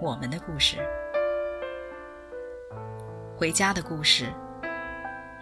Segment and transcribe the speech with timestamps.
[0.00, 0.76] 我们的故事，
[3.36, 4.26] 回家的故事。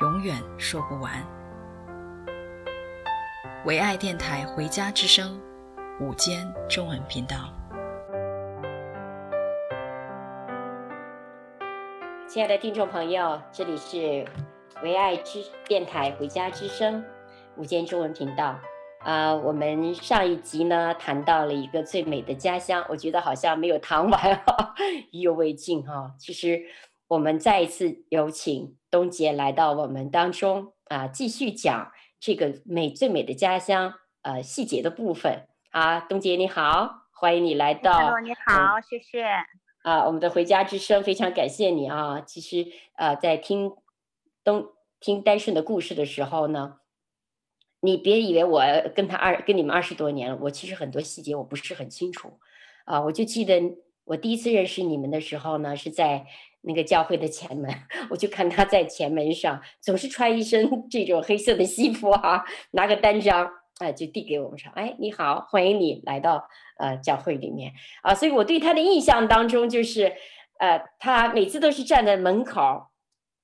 [0.01, 1.13] 永远说不完。
[3.67, 5.39] 唯爱电台《回家之声》
[6.05, 7.53] 午间中文频道，
[12.27, 14.25] 亲爱的听众朋友，这里是
[14.83, 17.03] 唯爱之电台《回家之声》
[17.57, 18.59] 午间中文频道。
[19.07, 24.75] 啊、呃，我们上一集呢谈到了一个最美的家乡，我觉得好像没有谈完哈，
[25.13, 26.13] 意犹未尽哈。
[26.19, 26.65] 其实
[27.07, 28.77] 我们再一次有请。
[28.91, 36.01] 东杰来到我们当中啊，继续讲这个美最美的家乡呃细节的部分啊。
[36.01, 37.93] 东杰你好，欢迎你来到。
[37.93, 39.25] Hello，你好，嗯、谢谢。
[39.83, 42.21] 啊，我们的回家之声非常感谢你啊。
[42.23, 43.71] 其实呃，在听
[44.43, 44.67] 东
[44.99, 46.79] 听丹顺的故事的时候呢，
[47.81, 48.63] 你别以为我
[48.95, 52.39] 跟他二跟你们二十多年了，我其实很多细节我不是很清楚
[52.85, 53.01] 啊。
[53.01, 53.61] 我就记得
[54.05, 56.27] 我第一次认识你们的时候呢，是在。
[56.69, 57.73] 那个教会的前门，
[58.11, 66.49] 我就看他在前门上总是穿一身 这种黑色的西服啊，拿个单张，哎，就递给我们说：“哎，你好，欢迎你来到
[66.81, 67.73] 呃教会里面
[68.03, 70.13] 啊。”所以我对他的印象当中就是，
[70.59, 72.89] 呃，他每次都是站在门口，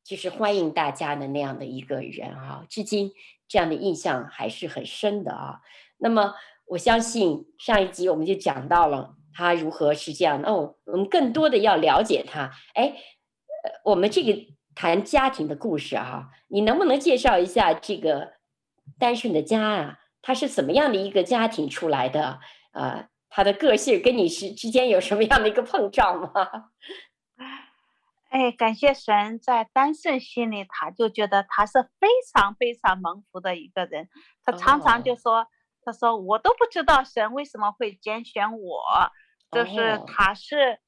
[0.03, 2.67] 就是欢迎大家的那样的一个人啊。
[2.69, 3.13] 至今
[3.53, 5.61] 这样的印象还是很深的啊。
[5.99, 6.35] 那么
[6.67, 9.17] 我相信上一集我们就讲到了。
[9.35, 10.49] 他如何是这样的？
[10.51, 12.51] 哦，我们更多的要了解他。
[12.75, 12.95] 哎，
[13.83, 14.37] 我们这个
[14.75, 18.35] 谈家庭的故事啊，你能不能介绍一下这个
[18.99, 19.99] 单顺的家啊？
[20.21, 22.41] 他是怎么样的一个家庭出来的？
[22.73, 26.29] 啊，他的个性跟你是之间有什么样的一个碰撞吗？
[28.33, 34.09] 哎，感谢神，在丹顺心里，他就觉得他是非常非常蒙福的一个人。
[34.43, 35.47] 他常常就说：“哦、
[35.85, 38.83] 他说我都不知道神为什么会拣选我。”
[39.53, 40.79] 就是他是，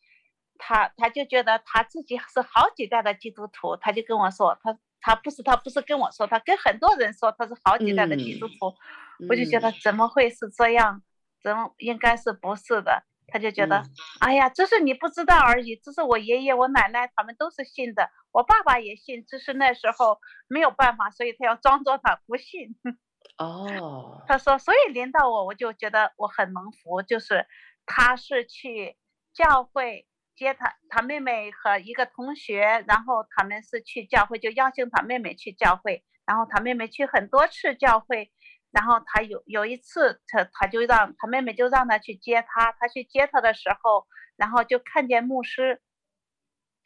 [0.57, 8.75] 他他就觉得他自己是好几代的基督徒，他就跟我说，他他不是他不是跟我说，他跟很多人说他是好几代的基督徒，
[9.21, 11.03] 嗯、我就觉得怎么会是这样？
[11.43, 13.05] 怎么应该是不是的？
[13.29, 13.91] 他就觉得，嗯、
[14.21, 20.19] 哎呀，只是你不知道而已，只是我爷爷我奶奶他们都是信的，我爸爸也信，只是那时候
[20.49, 22.77] 没有办法，所以他要装作他不信。
[23.39, 27.47] 哦，他说，所以临到我，我就觉得我很蒙福，就是。
[27.87, 28.97] 他是去
[29.35, 38.33] 教会接他，他妹妹和一个同学，然后他们是去教会，就邀请他妹妹去教会，然后他妹妹去很多次教会，
[38.75, 45.81] 然后他有有一次，他他就让他妹妹就让他去接他，他去接他的时候，然后就看见牧师，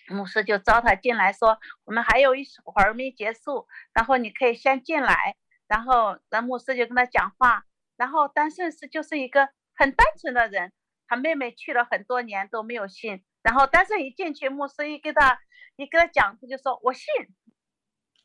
[0.09, 7.65] 牧师就招他进来说，我们还有一会儿没结束，然后你可以先进来，然后那牧师就跟他讲话，
[7.97, 10.73] 然后但是是就是一个很单纯的人。
[11.11, 15.41] 他妹妹去了很多年都没有信，然后但是一进去，牧师一给他
[15.77, 17.07] 一跟他讲，他就说：“我信。”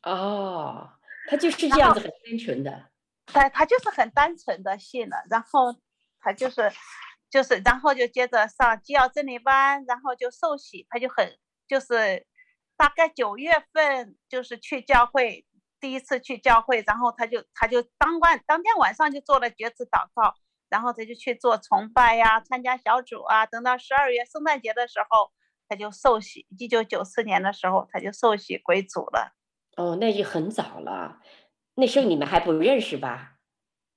[0.04, 0.90] 哦，
[1.26, 2.90] 他就是这样子很单纯的，
[3.32, 5.74] 对，他就是很单纯的信了，然后
[6.20, 6.70] 他就是
[7.30, 11.36] 就是然后就接着上基要真理班，然后就受洗，他就很
[11.66, 12.26] 就是
[12.76, 15.46] 大概九月份就是去教会
[15.80, 20.34] 第一次去教会，然后他就他就当晚当天晚上就做了决志祷告。
[20.70, 23.46] 然后他就去做崇拜呀，参加小组啊。
[23.46, 25.30] 等到十二月圣诞节的时候，
[25.68, 26.46] 他就受洗。
[26.58, 29.36] 一九九四年的时候，他就受洗归主了。
[29.76, 31.20] 哦，那就很早了。
[31.74, 33.36] 那时候你们还不认识吧？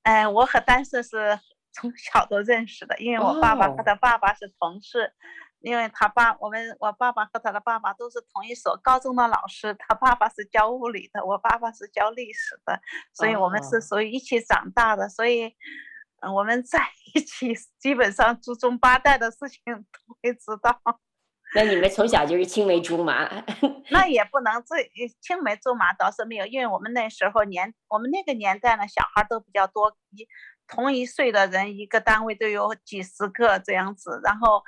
[0.03, 1.39] 哎、呃，我和丹顺是
[1.71, 5.01] 从小都认识的，因为我爸爸和他爸爸是同事。
[5.01, 5.12] 哦、
[5.59, 9.75] 因为他爸，我们我爸爸和他的爸爸都是同一所高中的老师。
[9.79, 12.79] 他爸爸是教物理的，我爸爸是教历史的，
[13.13, 15.06] 所以我们是属于一起长大的。
[15.06, 15.56] 哦、所以。
[16.19, 16.80] 嗯，我们在
[17.13, 20.81] 一起，基本上祖宗八代的事情都会知道。
[21.57, 23.27] 那你们从小就是青梅竹马？
[23.89, 30.27] 那也不能最青梅竹马倒是没有，因为我们那时候年，我们那个年代呢，小孩都比较多，一
[30.68, 34.62] 同一岁的人一个单位都有几十个这样子，然后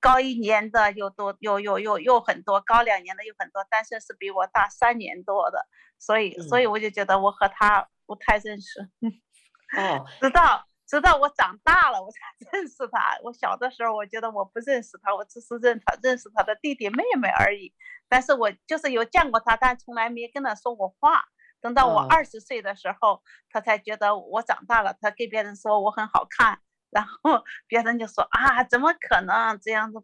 [0.00, 5.68] 高一年的又多，又又又又很多，高两年的又很多，但是是比我大三年多的，
[6.00, 8.80] 所以所以我就觉得我和他不太认识。
[9.78, 12.18] 哦，直到直到我长大了，我才
[12.50, 13.18] 认识他。
[13.22, 17.74] 我小的时候，我觉得我不认识他，我只是认他认识他的弟弟妹妹而已。
[18.08, 21.26] 但是我就是有见过他，但从来没跟他说过话。
[21.60, 23.20] 等到我二十岁的时候，哦、
[23.50, 24.96] 他才觉得我长大了。
[25.00, 29.98] 他跟别人说我很好看，然后 别人就说啊，怎么可能这样子？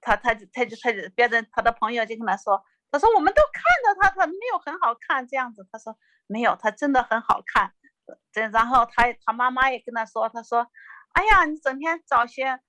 [0.00, 3.62] 他他就他就他就别人他的朋友就跟他说，他说我们都看
[3.94, 5.68] 到他，他没有很好看这样子。
[5.70, 5.96] 他说
[6.26, 7.74] 没有，他真的很好看。
[8.32, 10.66] 这然后他他妈妈也跟他说，他说，
[11.12, 12.60] 哎呀，你整天找些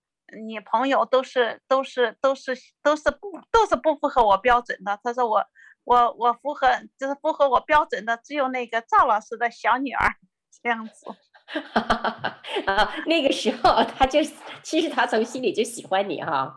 [0.46, 5.00] 你朋友都是都是都是都是不都是不符合我标准的。
[5.04, 5.46] 他说我。
[5.84, 10.14] 我我符合，就是符合我标准的，只有那个赵老师的小女儿
[10.62, 11.08] 这样子。
[12.68, 14.20] 啊， 那个时候他就
[14.62, 16.56] 其实他从心里就喜欢你哈。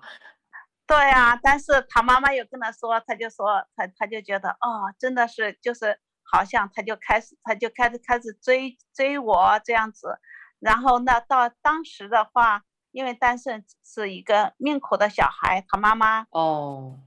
[0.86, 5.98] 对啊，但是他妈妈又跟他说，他就说他他就觉得哦，真的是就是
[6.30, 10.18] 好像他就开始他就开始开始追追我这样子。
[10.58, 17.00] 然后那到当时的话，因为单顺是一个命苦的小孩，他妈妈哦。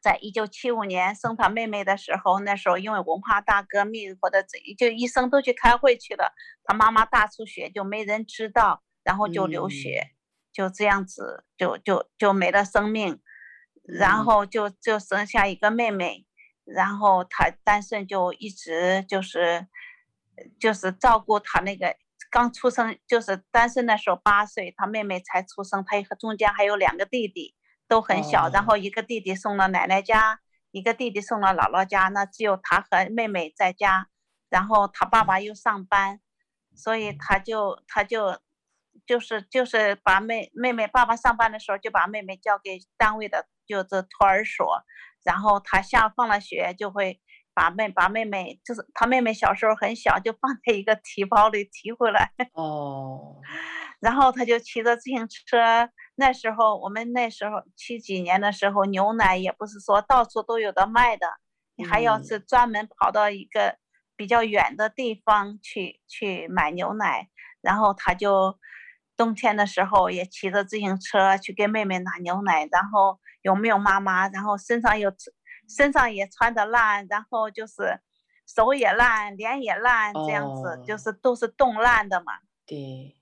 [0.00, 6.32] 在一九七五年生他妹妹的时候，那时候因为文化大革命或者这就医生都去开会去了，
[6.64, 10.14] 他妈妈大出血就没人知道，然后就流血，嗯、
[10.52, 13.20] 就这样子就就就没了生命，
[13.82, 16.24] 然后就就生下一个妹妹，
[16.74, 19.66] 然后他单身就一直就是
[20.60, 21.96] 就是照顾他那个
[22.30, 27.54] 刚出生就是单身的时候八岁，他妹妹才出生，他和中间还有两个弟弟。
[27.90, 28.54] 都很小，oh.
[28.54, 30.40] 然后一个弟弟送了奶奶家，
[30.72, 34.08] 一个弟弟送了姥姥家，那只有他和妹妹在家，
[34.50, 36.20] 然后他爸爸又上班，
[36.76, 38.42] 所以他就他就
[39.06, 44.84] 就是就是把妹妹妹爸爸上班的时候就把妹妹交给单位的就这托儿所，
[45.28, 47.20] 然后他下放了学就会
[47.52, 53.36] 把妹把妹妹就是他妹妹小时候很小就放在一个提包里提回来哦，oh.
[54.00, 55.90] 然后他就骑着自行车。
[56.14, 61.26] 那时候我们那时候七几年的时候，牛奶也不是说到处都有的卖的，
[61.76, 63.76] 你还要是专门跑到一个
[64.16, 67.28] 比较远的地方去去买牛奶，
[67.60, 68.58] 然后他就
[69.18, 75.12] 冬天的时候也骑着自行车去给妹妹拿牛奶，然后有没有妈妈，然后身上有
[75.68, 78.00] 身上也穿的烂，然后就是
[78.46, 82.32] 手也烂，脸也烂，这样子、哦、就是都是冻烂的嘛。
[82.64, 83.20] 对，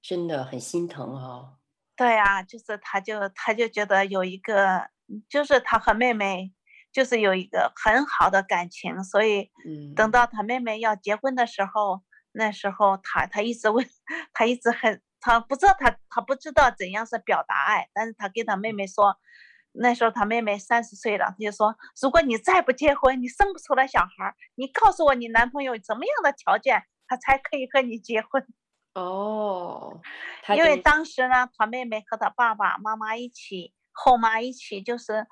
[0.00, 1.58] 真的很心疼啊、哦。
[1.96, 4.88] 对、啊，就是他就他就觉得有一个，
[5.28, 6.54] 就是他和妹妹，
[6.92, 9.50] 就是有一个很好的感情，所以，
[9.96, 13.84] 等到他妹妹要结婚的时候，嗯、那时候他他一直问，
[14.32, 19.16] 他一直很，他不知道他他不知道怎样是表达爱，但是他跟他妹妹说，
[19.72, 28.46] 那时候他妹妹三十岁了，他就说，如果你再不结婚，你生不出来小孩，你告诉我你男朋友怎么样的条件，他才可以和你结婚。
[28.94, 30.00] 哦，
[30.56, 35.26] 因为当时呢，他妹妹和他爸爸妈妈一起，后妈一起，就是，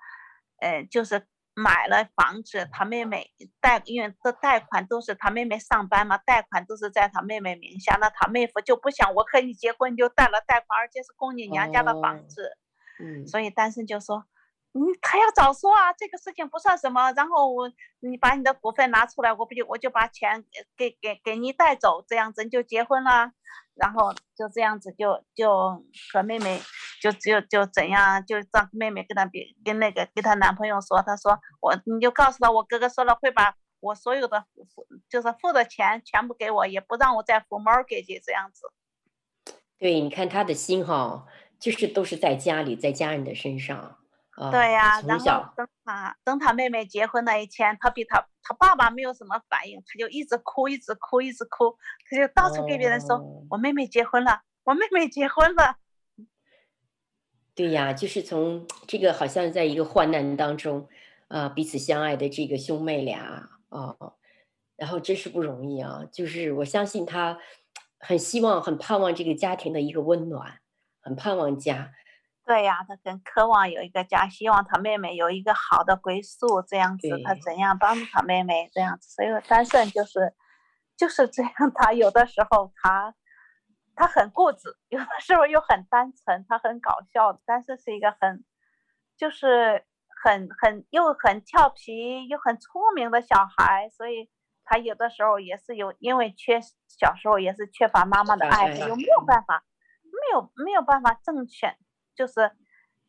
[0.61, 2.69] 呃，就是买了房子。
[2.71, 7.97] 他妹妹贷，因为这贷款都是他妹妹上班嘛，贷款都是在他妹妹名下。
[8.01, 12.47] 那他妹夫就不想我和你结婚，就贷了贷款，而且是供你娘家的房子。
[12.47, 14.25] 哦、嗯，所以单身就说。
[14.79, 17.11] 嗯，他要早说啊，这个事情不算什么。
[17.13, 20.45] 然后我，你把你的股份拿出来，我不就我就把钱
[20.77, 23.33] 给给给你带走，这样子你就结婚了。
[23.75, 25.83] 然后就这样子就就
[26.13, 26.61] 和妹妹
[27.01, 38.73] 就就就怎样，就让妹妹跟他比跟那个跟他男朋友说，他说我你就告诉他，我哥哥说了会把我所有的付就是付的钱全部给我，也不让我再付 mortgage 这样子。
[39.79, 41.27] 对，你看他的心哈，
[41.59, 43.99] 就是都是在家里，在家人的身上。
[44.51, 45.25] 对呀、啊，然后
[45.57, 51.77] 等他等他妹妹结婚那一天，他比他他爸爸没有什么反应，他就一直哭，一直哭，一直哭，
[52.11, 55.77] 他就到处给别人说：“哦、我妹妹结婚了，我妹妹结婚了。”
[57.57, 60.87] 对呀，就是从这个好像在一个患难当中，
[61.29, 64.15] 啊、呃，彼此相爱的这个兄妹俩啊、哦，
[64.77, 66.05] 然后真是不容易啊！
[66.13, 67.39] 就是我相信他
[67.99, 70.61] 很希望、很盼望这个家庭的一个温暖，
[71.01, 71.93] 很盼望家。
[72.45, 79.09] 对呀，他很渴望有一个家，希望他妹妹有一个好的归宿，这样子，他怎样帮助他妹妹这样子。
[79.09, 80.35] 所以单身就是
[80.95, 83.15] 就是这样，他有的时候他
[83.97, 88.45] 他很固执，有的时候又很单纯，他很搞笑，但是是一个很
[89.17, 89.85] 就是
[90.23, 94.31] 很很又很调皮又很聪明的小孩，所以
[94.65, 99.65] 他有的时候也是有因为缺小时候也是缺乏妈妈的爱，他又没有办法
[100.05, 101.75] 没有没有办法正确。
[102.15, 102.51] 就是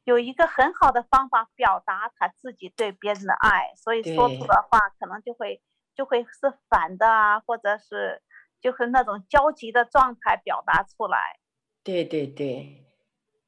[0.04, 5.62] 有一个很好的方法表达他自己对别人的爱，所以说出的话可能就会
[5.96, 8.22] 就会是反的啊，或者是
[8.68, 11.40] 就是那种焦急的状态表达出来。
[11.86, 12.86] 对对对，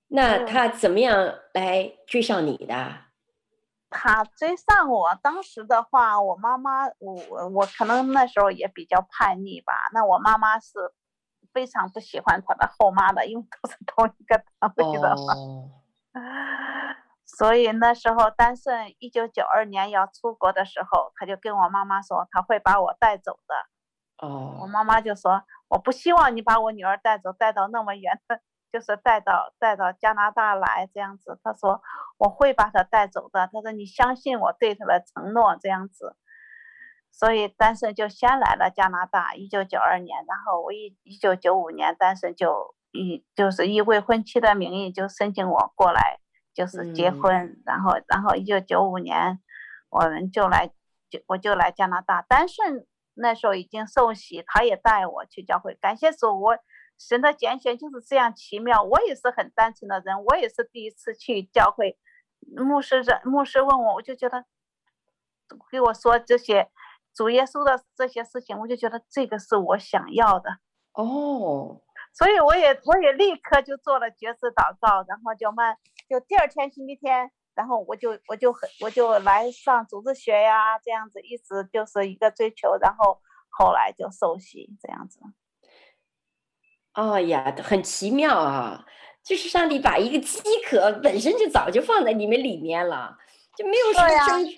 [0.07, 2.95] 那他怎么样来追上你的？
[3.89, 9.73] 他追上我，当时的话，我妈妈，我我可能那时候也比较叛逆吧。
[9.93, 10.93] 那我妈妈是
[11.51, 15.33] 非常不喜欢他的后妈的，因为都是同一个单位的嘛。
[15.33, 15.69] Oh.
[17.25, 23.53] 所以那时候丹顺一九九二年要出国的时候，他就跟我妈妈说他会把我带走的。
[24.21, 24.61] 哦，oh.
[24.63, 28.39] 我妈妈就说我不希望你把我女儿带走，带到那么远的，
[28.71, 31.39] 就是带到带到加拿大来这样子。
[31.43, 31.81] 她说
[32.17, 33.47] 我会把她带走的。
[33.47, 36.15] 她说你相信我对她的承诺这样子。
[37.11, 46.19] 所以单身就先来了加拿大，一九九二年，然后我一一九九五年，单身就以就是以未婚妻的名义就申请我过来。
[46.51, 49.39] 就是结婚，嗯、然后，然后一九九五年，
[49.89, 50.67] 我们就来，
[51.09, 52.21] 就我就来加拿大。
[52.23, 52.85] 丹顺
[53.19, 55.75] 那时候已经受洗，他也带我去教会。
[55.75, 56.57] 感谢主，我
[56.97, 58.81] 神的拣选就是这样奇妙。
[58.83, 61.97] 我也是很单纯的人，我也是第一次去教会。
[62.55, 64.45] 牧师这牧师问我，我就觉得
[65.71, 66.69] 给我说这些
[67.13, 70.49] 主耶稣的这些事情，我就觉得这个是我想要的。
[70.93, 71.81] 哦。
[72.11, 75.77] 所以我也我也立刻就做了决志祷告，然后就慢
[76.09, 85.19] 就第二天星期天，然后我就我就很我就来上组织学呀，这样子一直就是一个追求，然后后来就受洗这样子。
[86.93, 88.85] 哦呀，很奇妙啊！
[89.21, 93.17] 就是上帝把一个饥渴本身就早就放在你们里面了，
[93.57, 94.49] 就没有什么争，啊、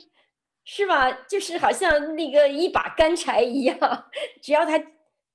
[0.64, 1.12] 是吧？
[1.28, 3.80] 就是好像那个一把干柴一样，
[4.44, 4.80] 只要他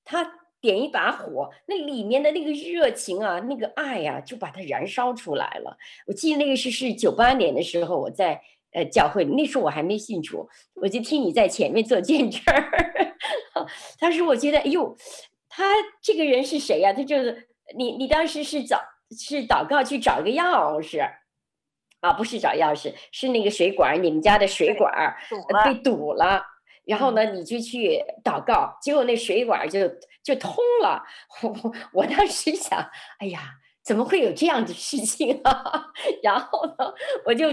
[0.05, 0.46] 他。
[0.67, 5.77] 点一把火，那里面的那个热情啊，那个爱呀、啊，就把它燃烧出来了。
[6.07, 8.41] 我记得那个是是九八年的时候，我在
[8.73, 13.15] 呃教会，那时候我还没信主，我就听你在前面做见证儿。
[13.97, 14.93] 当时我觉得，哎呦，
[15.47, 16.93] 他这个人是谁呀、啊？
[16.93, 17.47] 他就是
[17.77, 18.81] 你，你当时是找
[19.17, 21.01] 是祷告去找个钥匙
[22.01, 22.11] 啊？
[22.11, 25.15] 不是找钥匙，是那个水管，你们家的水管
[25.63, 26.43] 被堵了。
[26.87, 29.87] 然后呢，你就去祷告，结果那水管就
[30.23, 31.03] 就通了。
[31.43, 32.79] 我我当时想，
[33.19, 35.87] 哎呀，怎么会有这样的事情啊？
[36.23, 36.93] 然后呢，
[37.25, 37.49] 我就，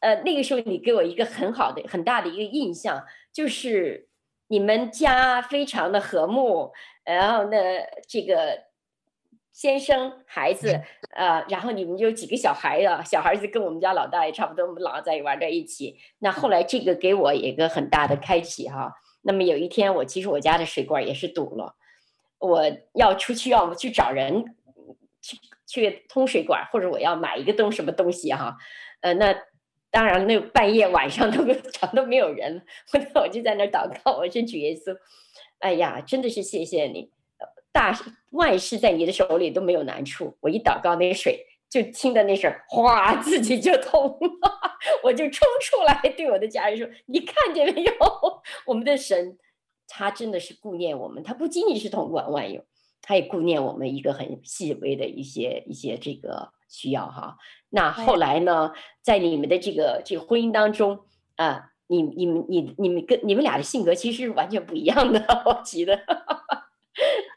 [0.00, 4.08] 呃，那个时候你给我一个很好的、很大的一个印象，就是
[4.48, 6.72] 你们家非常的和睦。
[7.04, 7.56] 然后呢，
[8.08, 8.71] 这个。
[9.52, 10.80] 先生孩子，
[11.14, 13.02] 呃，然后你们就几个小孩啊？
[13.04, 15.98] 小孩子跟我们家老大也差不多，我们老在玩在一起。
[16.20, 18.92] 那后来这个给我一个很大的开启哈。
[19.22, 21.76] 那么有一天我其实我家的水管也是堵了，
[22.38, 22.62] 我
[22.94, 24.56] 要出去要去找人
[25.20, 28.56] 去去通水管，或者我要买一个东什么东西哈。
[29.02, 29.34] 呃，那
[29.90, 34.96] 当然那半夜晚上都找 都没有人，我我就在那祷告，我说主耶稣，
[35.58, 37.10] 哎呀，真的是谢谢你。
[37.72, 37.98] 大
[38.30, 40.36] 万事在你的手里都没有难处。
[40.40, 44.18] 我一祷告，那水就听的那声，哗，自己就通了。
[45.02, 47.92] 我就冲出来对我的家人说：“你看见没有？
[48.66, 49.38] 我们的神，
[49.88, 51.22] 他真的是顾念我们。
[51.22, 52.64] 他不仅仅是统管万有，
[53.00, 57.36] 他也顾念我们一个很细微的一些一些这个需要哈。
[57.70, 61.00] 那后来呢，在你们的这个这个婚姻当中
[61.36, 65.98] 啊，你你们你你们跟你们俩的性格其实是完全不一样的， 我记得。”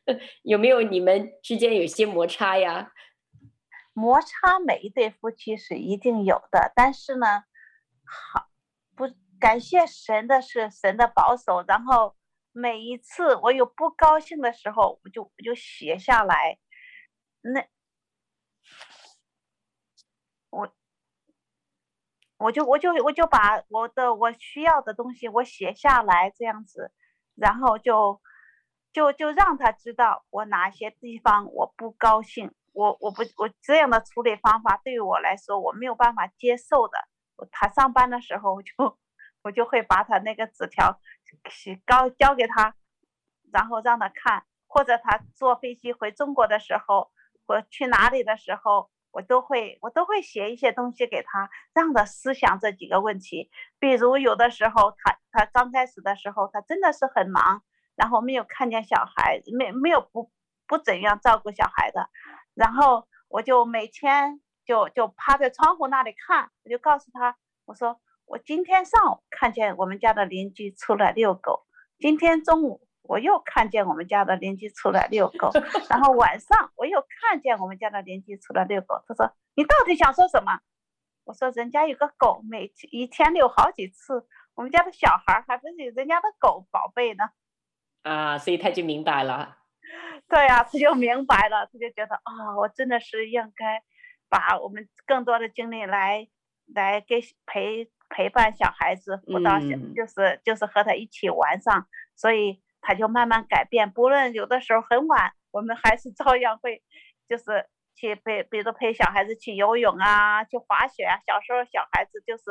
[0.43, 2.91] 有没有你们之间有些摩擦呀？
[3.93, 7.45] 摩擦每一对夫妻是一定有的，但是呢，
[8.03, 8.49] 好
[8.95, 9.05] 不
[9.39, 11.63] 感谢神的是神的保守。
[11.67, 12.15] 然后
[12.51, 16.59] 每一次我有不高兴的时候，我就我就写下来，
[17.41, 17.65] 那
[20.49, 20.69] 我
[22.37, 26.91] 我就我就我就把我的我需要的东西我写下来这样子，
[27.33, 28.21] 然后就。
[28.95, 36.97] 就就让他知道我哪些地方我不高兴，我我不我这样的处理方法对于我来说我没有办法接受的。
[37.51, 38.71] 他上班的时候我就
[39.43, 40.97] 我就会把他那个纸条
[41.49, 42.73] 写交交给他，
[43.51, 47.11] 然后让他看，或者他坐飞机回中国的时候，
[47.47, 53.51] 我去哪里的时候，我都会我都会写一些东西给他，让他思想这几个问题。
[53.77, 57.61] 比如有的时候他他刚开始的时候他真的是很忙。
[57.95, 60.31] 然后没有看见小孩，没没有不
[60.67, 62.09] 不怎样照顾小孩的，
[62.53, 71.65] 然后我就每天就就趴在窗户那里看，我就告诉他，我说我今天上午看见我们家的邻居出来遛狗，
[71.99, 75.51] 今天中午我又看见我们家的邻居出来遛狗，
[75.89, 79.03] 然后晚上我又看见我们家的邻居出来遛狗。
[79.07, 80.59] 他说你到底想说什么？
[81.23, 87.23] 我说人家有个狗，每一天遛好几次，我们家的小孩还不是人家的狗宝贝呢。
[88.05, 89.57] 啊，所以他就明白了。
[90.29, 93.81] 对呀、啊，他就明白了，他就觉得啊、哦，我真的是应该
[94.29, 96.27] 把我们更多的精力来
[96.73, 103.91] 来给陪陪伴小孩子辅导小，嗯、就是就是和他一起玩上，所以他就慢慢改变。
[103.91, 106.83] 不论有的时候很晚，我们还是照样会
[107.27, 111.19] 就是去陪，比如陪小孩子去游泳啊，去滑雪啊。
[111.25, 112.43] 小时候小孩子就是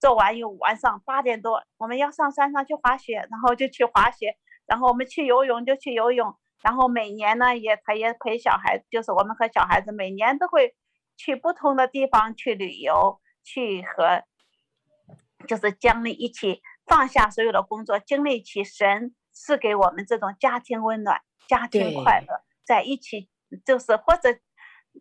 [0.00, 4.36] 做完又晚上八点多，我们要上山上去滑雪，然后就去滑雪，
[4.66, 6.34] 然后我们去游泳就去游泳。
[6.62, 10.74] 然后每年呢，也他也陪小孩，就是我们和小孩子每年都会
[11.14, 14.24] 去不同的地方去旅游，去和
[15.46, 23.28] 就是将你一起放下所有的工作，经历起神赐给我们这种家庭温暖、家庭快乐，在一起
[23.66, 24.30] 就是或者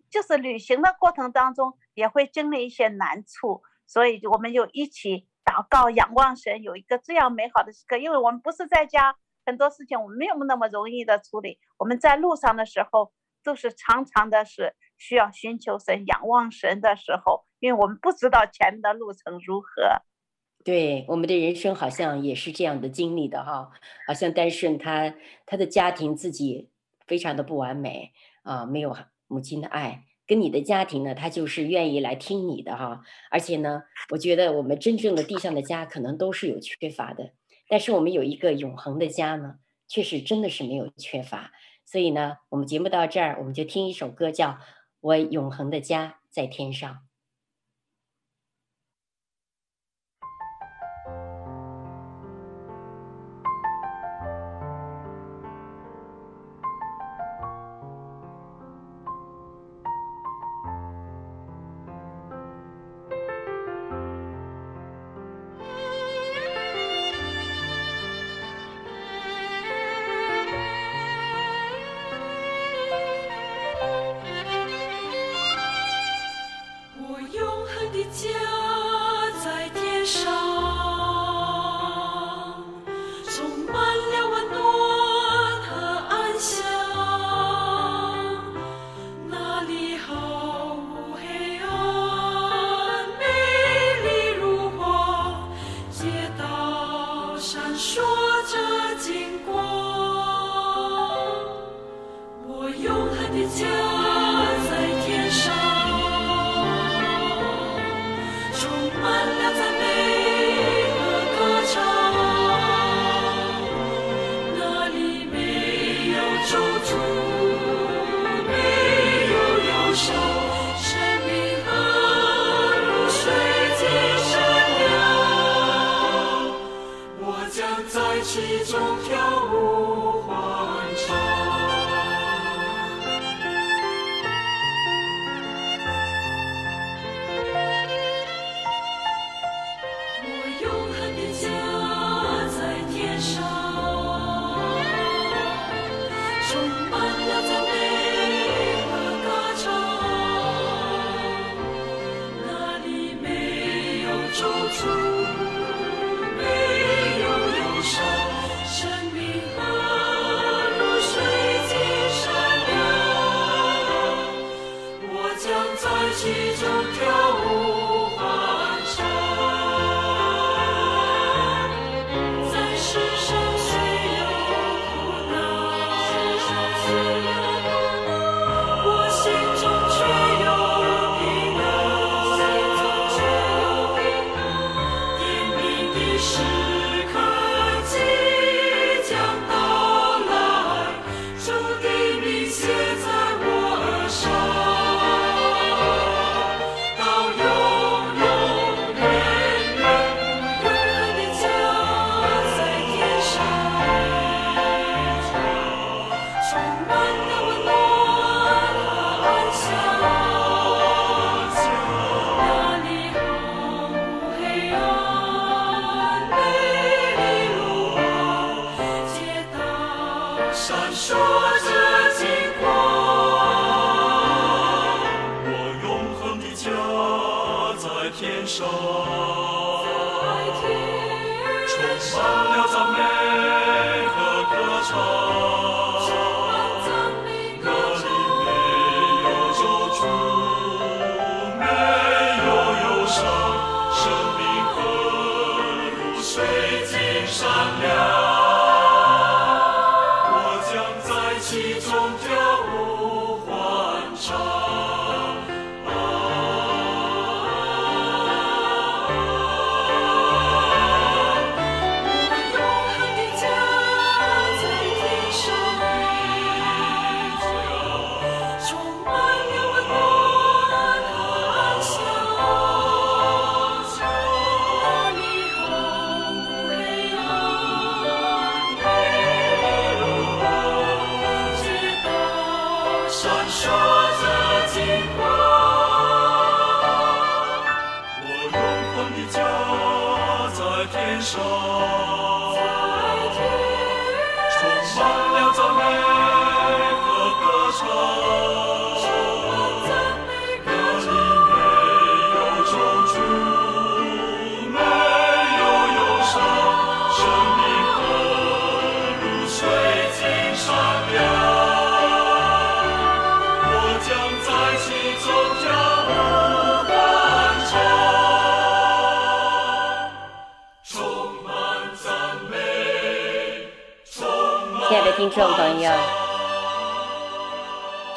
[0.09, 9.15] 就是旅行的过程当中也会经历一些难处，所以我们就一起祷告、仰望神，有一个这样美好的时刻，因为我们不是在家。
[9.45, 11.59] 很多事情我们没有那么容易的处理。
[11.77, 13.11] 我们在路上的时候，
[13.43, 19.67] 都是常常的是需要寻求神、仰望神的时候，因为我们不知道前面的路程如何。
[20.63, 23.71] 对，我们的人生好像也是这样的经历的哈。
[24.07, 25.13] 好像丹顺他
[25.45, 26.69] 他的家庭自己
[27.05, 28.95] 非常的不完美啊，没有
[29.27, 30.05] 母亲的爱。
[30.25, 33.01] 跟你的家庭呢，他就是愿意来听你的哈。
[33.29, 37.33] 而且呢，我觉得我们真正的地上的家可能都是有缺乏的。
[37.73, 39.55] 但是我们有一个永恒的家呢，
[39.87, 41.51] 确实真的是没有缺乏。
[41.83, 44.49] 所以呢，我们节目到这儿，我们就听一首歌，叫
[44.99, 46.93] 《我永恒的家在天上》。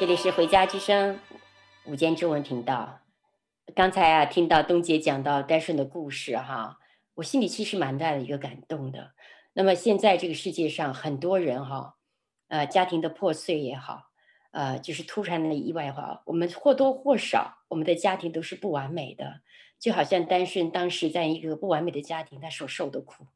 [0.06, 1.18] 这里是回家之声
[1.84, 3.00] 午间中文频道。
[3.74, 6.78] 刚才啊，听到东姐讲到戴顺的故事哈，
[7.14, 9.14] 我心里其实蛮大的一个感动的。
[9.52, 11.96] 那么现在这个世界上很多人哈，
[12.46, 14.12] 呃，家庭的破碎也好，
[14.52, 19.40] 呃，就是突然的意外哈，我们或多或少，我们的家庭都是不完美的。
[19.80, 23.26] 就好像戴顺当时在一个不完美的家庭，他所受的苦。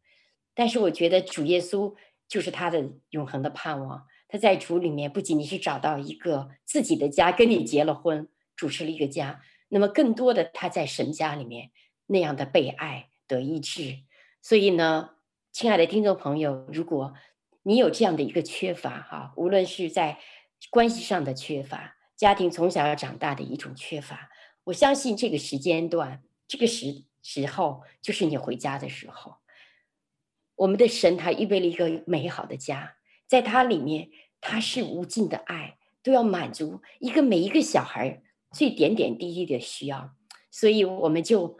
[0.55, 1.97] 但是我觉得主耶稣。
[2.31, 4.07] 就是他的永恒的盼望。
[4.31, 9.43] 他在主里面不仅仅是找到一个自己的家，跟你结了婚，主持了一个家。
[9.69, 11.73] 那么更多的，他在神家里面
[12.07, 14.05] 那样的被爱得医治。
[14.41, 15.17] 所以呢，
[15.53, 17.15] 亲爱的听众朋友，如果
[17.65, 20.19] 你有这样的一个缺乏哈，无论是在
[20.71, 24.31] 关系上的缺乏，家庭从小要长大的一种缺乏，
[24.65, 29.37] 我相信这个时间段，这个时时候，就是你回家的时候。
[30.57, 32.97] 我们的神，他预备了一个美好的家，
[33.31, 40.11] 在他里面，他是无尽的爱，都要满足一个每一个小孩最点点滴滴的需要。
[40.51, 41.59] 所以，我们就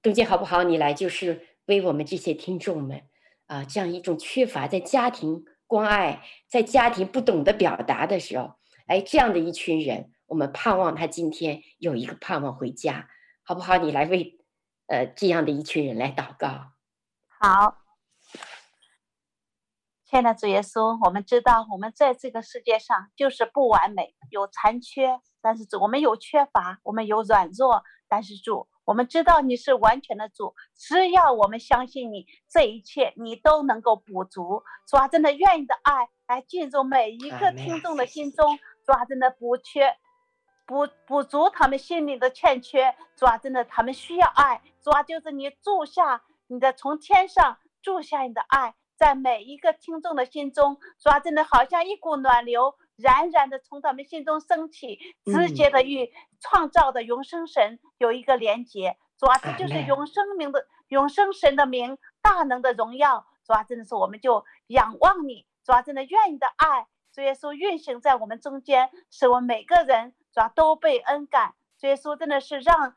[0.00, 0.62] 东姐好不好？
[0.62, 3.02] 你来，就是为我们这些听众们
[3.44, 8.54] 啊，这样一种缺乏在家庭关爱，在家庭不懂得表达的时候，
[8.86, 13.10] 哎，这样的一群人，我们盼望他今天有一个盼望回家，
[13.42, 13.76] 好不好？
[13.76, 14.38] 你来为
[14.86, 16.72] 呃这样的一群人来祷告。
[17.28, 17.83] 好。
[20.14, 34.62] 亲爱的主耶稣，我们知道我们在这个世界上就是不完美，有残缺，但是主，我们有缺乏，我们有软弱，但是主，我们知道你是完全的主，只要我们相信你，这一切你都能够补足。
[34.86, 39.96] 主啊，真的愿意的爱来进入每一个听众的心中，主啊，真的补缺，
[40.64, 42.94] 补补足他们心里的欠缺。
[43.16, 44.62] 主啊，真的他们需要爱。
[44.80, 48.76] 主啊，就是你住下你的从天上住下你的爱。
[49.04, 58.96] 在每一个听众的心中，主啊，真的好像一股暖流，冉冉的从他们心中升起，直接的与创造的永生神有一个连接。
[59.18, 63.26] 主啊，这就是永生名的永生神的名，大能的荣耀。
[63.46, 71.52] 主啊，真的是我们就仰望你，主啊，真的愿意的爱，主耶稣运行在我们中间，使我们每个人主啊都被恩感。
[71.78, 72.94] 主耶稣真的是让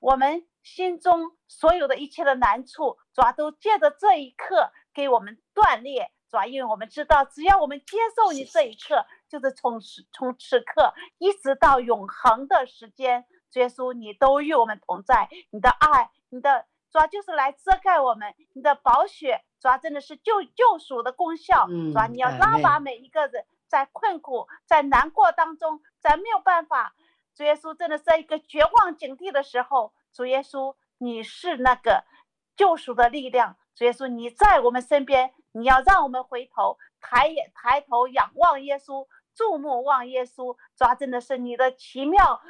[0.00, 4.70] 我们心中所有的一切的难处，主啊，都借着这一刻。
[4.96, 26.94] 给我们断裂，主要因为我们知道，只要我们接受你这一刻，就是从此从此刻一直到永恒的时间，耶稣你都与我们同在，你的爱，你的主要就是来遮盖我们，你的宝血，主要真的是救救赎的功效，主要你要拉拔每一个人在困苦、在难过当中，在没有办法，
[27.34, 32.04] 主耶稣真的是在一个绝望境地的时候，主耶稣你是那个
[32.56, 33.56] 救赎的力量。
[33.74, 42.42] 主耶稣，你在我们身边，你要让我们回头抬眼抬头仰望耶稣，注目望耶稣，抓真的是你的奇妙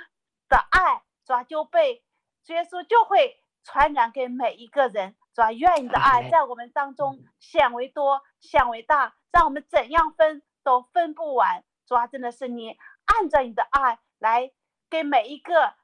[0.49, 2.05] 的爱，抓就被
[2.47, 14.51] 耶稣就会传染给每一个人，主愿你的爱在我们当中显为多，显为大，让我们怎样分都分不完，主真的是你按照你的爱来
[14.91, 15.75] 给每一个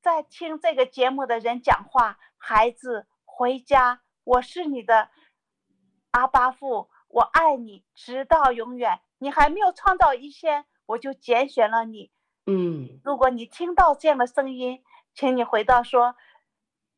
[0.00, 4.02] 在听这个节目的人讲话，孩子回家。
[4.24, 5.10] 我是你的
[6.12, 9.00] 阿巴父，我爱你直到永远。
[9.18, 12.10] 你还没有创造一天，我就拣选了你。
[12.46, 14.82] 嗯，如果你听到这样的声音，
[15.14, 16.16] 请你回到说：“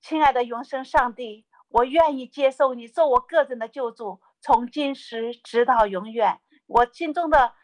[0.00, 7.55] 亲爱的永生上帝，我愿意接受你做我个人的救主，从今时直到永远。”我心中的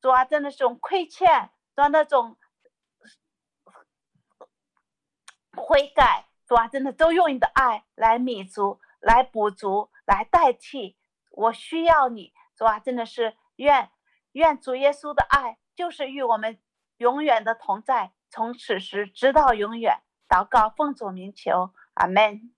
[0.00, 2.36] 主啊，真的是种亏欠，的那种
[5.56, 6.26] 悔改。
[6.46, 10.96] 主啊，真的都用你的爱来弥足、来补足、来代替。
[11.30, 13.90] 我需要你，主啊，真的是愿
[14.32, 16.58] 愿主耶稣的爱就是与我们
[16.96, 20.00] 永远的同在，从此时直到永远。
[20.28, 22.52] 祷告奉主名求，阿门，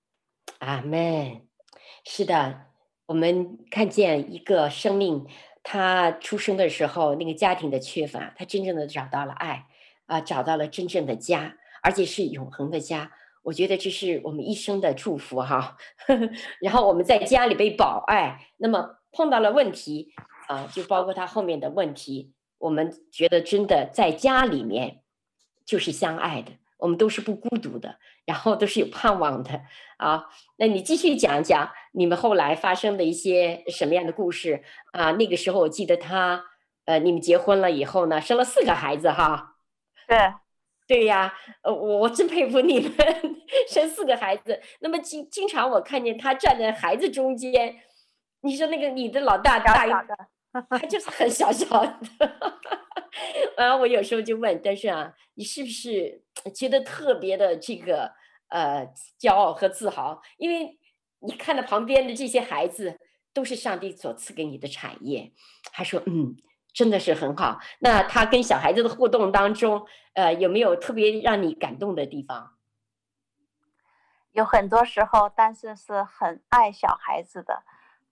[0.59, 1.46] 阿门。
[2.05, 2.66] 是的，
[3.07, 5.24] 我们看见一个生命，
[5.62, 9.66] 他出生的时候那个家庭的缺乏，他真正的找到了爱
[10.07, 13.12] 啊，找到了真正的家，而且是永恒的家。
[13.42, 15.76] 我觉得这是我们一生的祝福哈。
[16.61, 20.12] 然后我们在家里被保爱，那么碰到了问题
[20.48, 25.03] 啊，就包括他后面的问题，我们觉得真的在家里面
[25.64, 29.62] 就是相爱的，我们都是不孤独的，然后都是有盼望的
[29.96, 30.26] 啊。
[30.57, 35.12] 那你继续讲讲你们后来发生的一些什么样的故事啊？
[35.12, 36.44] 那个时候我记得他
[36.85, 39.57] 呃，你们结婚了以后呢，生了四个孩子哈。
[40.07, 40.16] 对。
[40.90, 42.92] 对呀，呃，我我真佩服你们
[43.68, 44.61] 生四个孩子。
[44.81, 47.76] 那么经经常我看见他站在孩子中间，
[48.40, 50.16] 你说那个你的老大大一个，
[50.68, 51.96] 他就是很小小的。
[53.57, 58.11] 然后，我有时候就问，但是啊，你是不是觉得特别的这个
[58.48, 58.85] 呃
[59.20, 60.20] 骄傲和自豪？
[60.38, 60.76] 因为
[61.20, 62.98] 你看到旁边的这些孩子
[63.33, 65.31] 都是上帝所赐给你的产业。
[65.72, 66.35] 他说，嗯。
[66.74, 67.59] 真的是很好。
[67.80, 72.54] 那他跟小孩子的互动当中，呃，有没有特别让你感动的地方？
[74.33, 77.62] 有很多时候，但是是很爱小孩子的。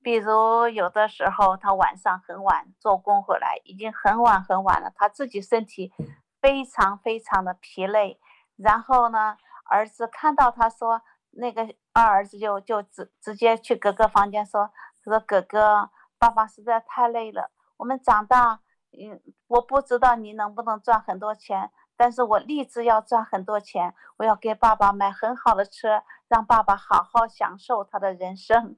[0.02, 5.92] 比如有的时候，他晚上很晚做工回来，已经很晚很晚了，他自己身体
[6.40, 8.18] 非常非常的疲累。
[8.56, 14.70] 然后呢，儿子看到他说，那个二儿子就就直直接去哥哥房间说
[15.04, 18.60] ：“他说哥哥，爸爸实在太累了。”我们长大，
[18.92, 28.76] 嗯，我不知道你能不能赚很多钱，但是我立志要赚很多钱，我要给爸爸买很好的车，让爸爸好好享受他的人生。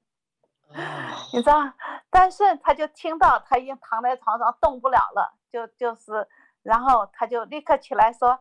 [1.32, 1.72] 你知道，
[2.10, 6.28] 但是他就听到他已经躺在床上动不了了，就就是，
[6.62, 8.38] 然后他就立刻起来说，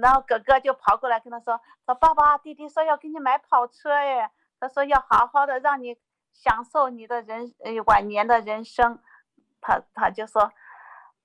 [0.00, 4.30] 然后哥哥就跑过来跟他说，说爸爸，弟弟说要给你买跑车耶，
[4.60, 5.98] 他说要好好的让你
[6.32, 8.98] 享受你的人呃晚年的人生。
[9.60, 10.52] 他他就说，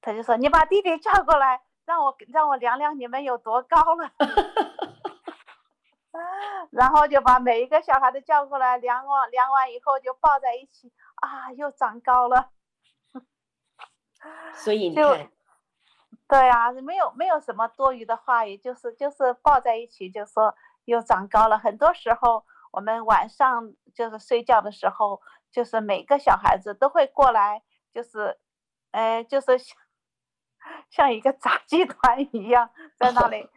[0.02, 4.12] 他就说，你把弟弟叫过来，让我让我量量你们有多高了。
[6.69, 12.52] 然后就把每一个小孩都叫过来量完，量完以后就抱在一起，啊，又长高了。
[14.54, 15.17] 所以就
[16.28, 21.58] 对啊，没有没有什么多余的话语，就是就是抱在一起就说又长高了。
[21.58, 27.63] 很多时候我们晚上就是睡觉的时候，就是每个小孩子都会过来。
[27.93, 28.38] 就是，
[28.91, 29.77] 呃，就是像
[30.89, 33.47] 像一个杂技团一样， 在那里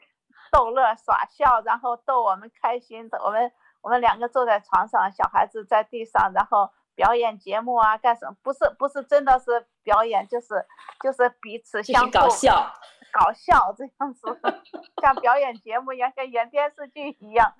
[0.52, 3.18] 逗乐耍笑，然后逗我们开心的。
[3.24, 8.36] 我们我们两个坐在床上，小孩子在地上，然后表演节目啊，干什么？
[8.42, 10.66] 不是不是，真的是表演，就是
[11.00, 12.74] 就是彼此相搞笑，
[13.12, 14.26] 搞笑这样子，
[15.00, 17.54] 像表演节目一样，像演电视剧一样，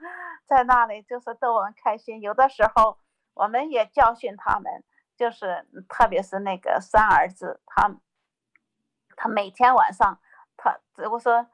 [0.47, 2.21] 在那里就是逗我们开心。
[2.21, 2.99] 有的时候
[3.35, 4.85] 我们也教训他们。
[5.17, 7.91] 就是，特别是那个三儿子，他
[9.17, 10.21] 他每天晚上，
[10.57, 10.79] 他
[11.11, 11.47] 我说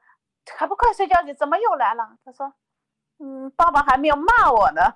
[0.57, 2.17] 还不快睡觉，你怎么又来了？
[2.25, 2.53] 他说，
[3.19, 4.95] 嗯，爸爸还没有骂我呢。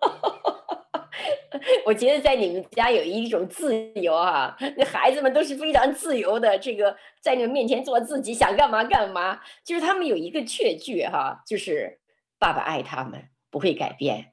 [1.84, 9.40] 我觉得在你们家有一种自由啊，那孩子们都是非常自由的，这个在你们面前做自己，想干嘛干嘛。
[9.64, 12.00] 就是他们有一个确据哈，就是
[12.38, 14.32] 爸爸爱他们，不会改变，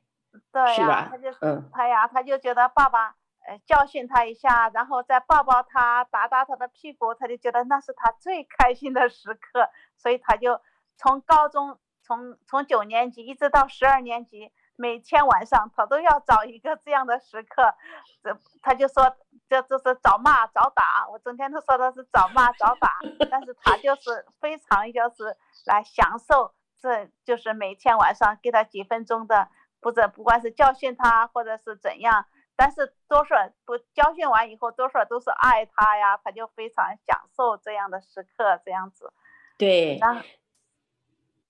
[0.52, 1.10] 对、啊，是吧？
[1.12, 3.17] 他就嗯，他呀，他就觉得爸爸。
[3.48, 10.60] 呃，教训他一下，然后再抱抱他，打打他的屁股，他就觉得那是他最开心的时刻，所以他就
[10.98, 17.74] 从高中，从从九年级一直到十二年级，每天晚上他都要找一个这样的时刻，
[18.22, 19.16] 这他就说
[19.48, 23.00] 这这是找骂找打，我整天都说的是找骂找打，
[23.32, 29.48] 但是他就是非常就是来享受，这就是每天晚上给他几分钟的，
[29.80, 32.26] 不是不管是教训他或者是怎样。
[32.58, 39.14] 但是多数人不教训完以后，多数人都是爱他呀，他就非常享受这样的时刻，这样子。
[39.58, 40.00] 对，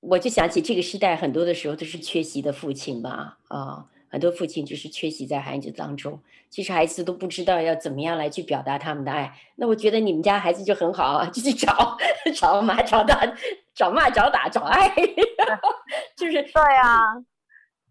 [0.01, 9.33] 我就想起这个时代很多的时候都是缺席的父亲吧，啊，很多父亲就是缺席在孩子当中，其实孩子都不知道要怎么样来去表达他们的爱。
[9.55, 11.97] 那我觉得你们家孩子就很好，就去找
[12.35, 13.19] 找骂找打，
[13.73, 14.89] 找骂找打找爱，
[16.15, 17.23] 就是对呀。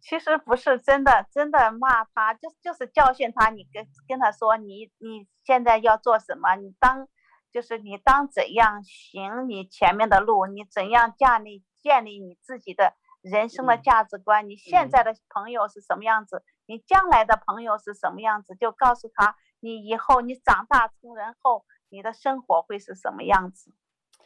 [0.08, 3.50] 其实不是真的，真的骂他，就就是教训他。
[3.50, 6.54] 你跟跟他说，你你现在要做什么？
[6.54, 7.08] 你当
[7.50, 10.46] 就是你当怎样行你前面的路？
[10.46, 14.48] 你怎样建立建立你自己的人生的价值观？
[14.48, 16.44] 你现在的朋友是什么样子？
[16.66, 18.54] 你将来的朋友是什么样子？
[18.54, 23.72] 就告诉他，你以后你长大成人后，你的生活会是什么样子？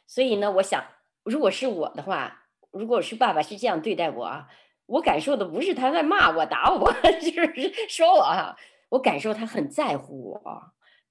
[0.07, 0.85] 所以呢，我想，
[1.23, 4.51] 如果是我的话，如果是爸爸是这样对待我啊。
[4.90, 8.57] 我感受的不是他在骂我、打我， 就是说我啊，
[8.88, 10.42] 我感受他很在乎我，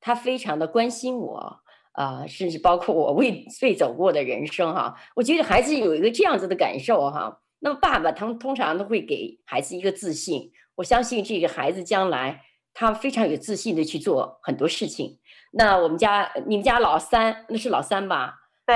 [0.02, 1.62] 他非常的关心我
[1.94, 4.96] 啊，甚至包括我未未走过的人生哈。
[5.16, 12.42] 我觉得孩子有一个这样子的感受哈，那么爸爸他们通常都会给孩子一个自信，我相信这个孩子将来
[12.74, 15.20] 他非常有自信的去做很多事情。
[15.52, 18.36] 那我们家你们家老三，那是老三吧？
[18.66, 18.76] 对，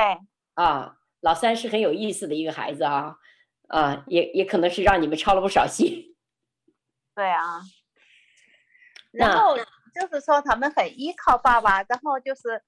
[0.56, 3.18] 啊，老三是很有意思的一个孩子啊，
[3.74, 6.16] 啊，也也可能是让你们操了不少心。
[7.16, 7.62] 对啊，
[9.12, 12.64] 然后就是说他们很依靠爸爸，然后就是。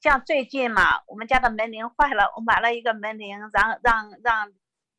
[0.00, 4.52] 像最近嘛，我们家的门铃坏了，我买了一个门铃，让让让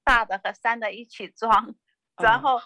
[0.06, 1.76] 大的和三的一起装，
[2.16, 2.62] 然后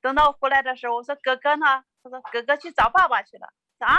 [0.00, 1.84] 等到我回来的时候，我说哥哥呢？
[2.02, 3.52] 他说哥哥去找爸爸去了。
[3.80, 3.98] 啊，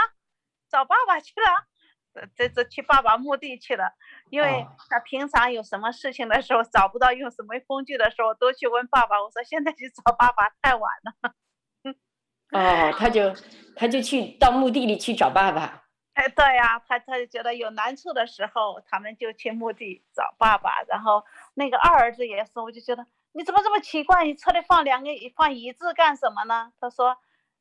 [0.67, 1.67] 找爸爸去了？
[2.35, 3.91] 这这去爸爸墓地去了，
[4.29, 9.21] 因为他平常有什么事情的时候找不到用什么工具的时候，都去问爸爸。
[9.21, 11.33] 我说现在去找爸爸太晚了。
[12.51, 13.33] 哦，他就
[13.75, 15.83] 他就去到墓地里去找爸爸。
[16.13, 20.81] 哎，对呀、啊，他他就觉得有难处的时候，他们就去墓地找爸爸。
[20.87, 24.25] 然后那个二儿子也说，我就觉得你怎么这么奇怪？
[24.25, 26.73] 你车里放两个放椅子干什么呢？
[26.81, 27.15] 他说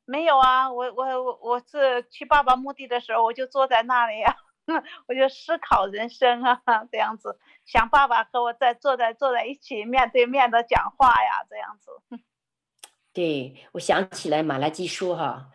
[0.09, 4.35] 没有啊，我我我我是去爸爸墓地的时候，我就坐在那里呀、
[5.07, 6.59] 我就思考人生啊，
[6.91, 11.91] 这样子想爸爸和我在坐在坐在一起面对面的讲话呀，这样子。
[13.13, 15.49] 对，我想起来马拉基书哈。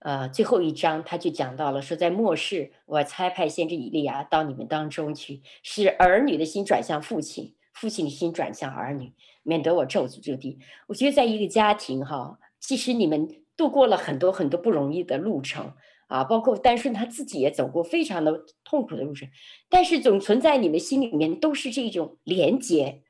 [0.00, 10.58] 呃，最后一章他就讲到了，说在末世，我要差派先知以利亚到你们当中去，使儿女的心转向父亲，父亲的心转向儿女，免得我咒诅这地。
[10.88, 13.28] 我觉得在一个家庭哈，即使你们
[13.60, 15.74] 度过了很多很多不容易的路程
[16.08, 18.32] 啊，包括丹顺他自己也走过非常的
[18.64, 19.28] 痛苦的路程，
[19.68, 23.02] 但是总存在你们心里面都是这种连接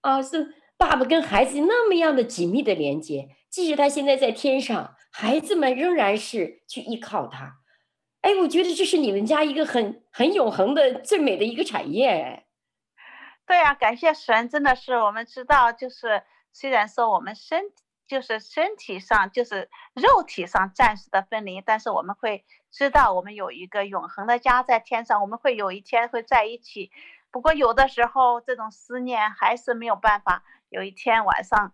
[0.00, 4.96] 啊，是爸爸跟孩子那么样的紧密的连接，即使他现在在天上。
[5.14, 7.56] 孩子们仍然是去依靠他，
[8.22, 12.46] 哎，我觉得这是你们家一个很很永恒的最美的一个产业。
[13.46, 26.90] 对、啊，感谢神，真的是我们知道，就是虽然说我们身体就是身体上就是肉体上暂时的分离，但是我们会知道我们有一个永恒的家在天上，我们会有一天会在一起。
[27.30, 31.72] 不过有的时候这种思念还是没有办法，有一天晚上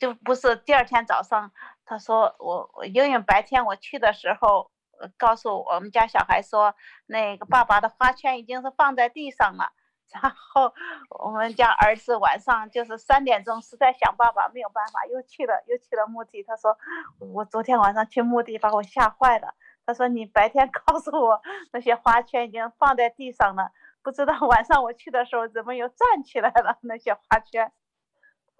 [0.00, 1.52] 就不是第二天早上。
[1.84, 4.70] 他说我我因为白天我去的时候，
[5.16, 6.74] 告诉我们家小孩说，
[7.06, 9.72] 那个爸爸的花圈已经是放在地上了。
[10.12, 10.72] 然后
[11.10, 16.42] 我们家儿子晚上就是三点钟实在想爸爸没有办法，又去了又去了墓地。
[16.42, 16.76] 他说
[17.18, 19.54] 我昨天晚上去墓地把我吓坏了。
[19.86, 21.40] 他说你白天 告诉我
[21.72, 27.72] 那些花圈已经放在地上了，不知道晚上我去的时候怎么又站起来了那些花圈。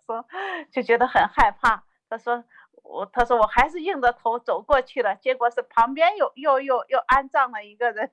[0.06, 0.24] 说
[0.72, 1.84] 就觉得很害怕。
[2.08, 2.44] 他说。
[2.84, 8.10] 我他说我还是硬着头走过去了，结果是旁边又又又又安葬了一个人。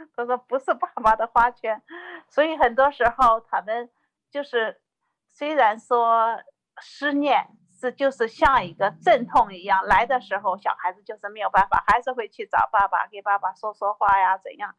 [0.16, 1.82] 他说不是爸爸的花圈，
[2.28, 3.90] 所以很多时候他们
[4.30, 4.80] 就是
[5.28, 6.40] 虽然说
[6.80, 7.46] 思念
[7.78, 14.74] 是就是像一个阵痛一样来的时候，小孩子就是没有办法，还是会去找爸爸，给爸爸说说话呀怎样。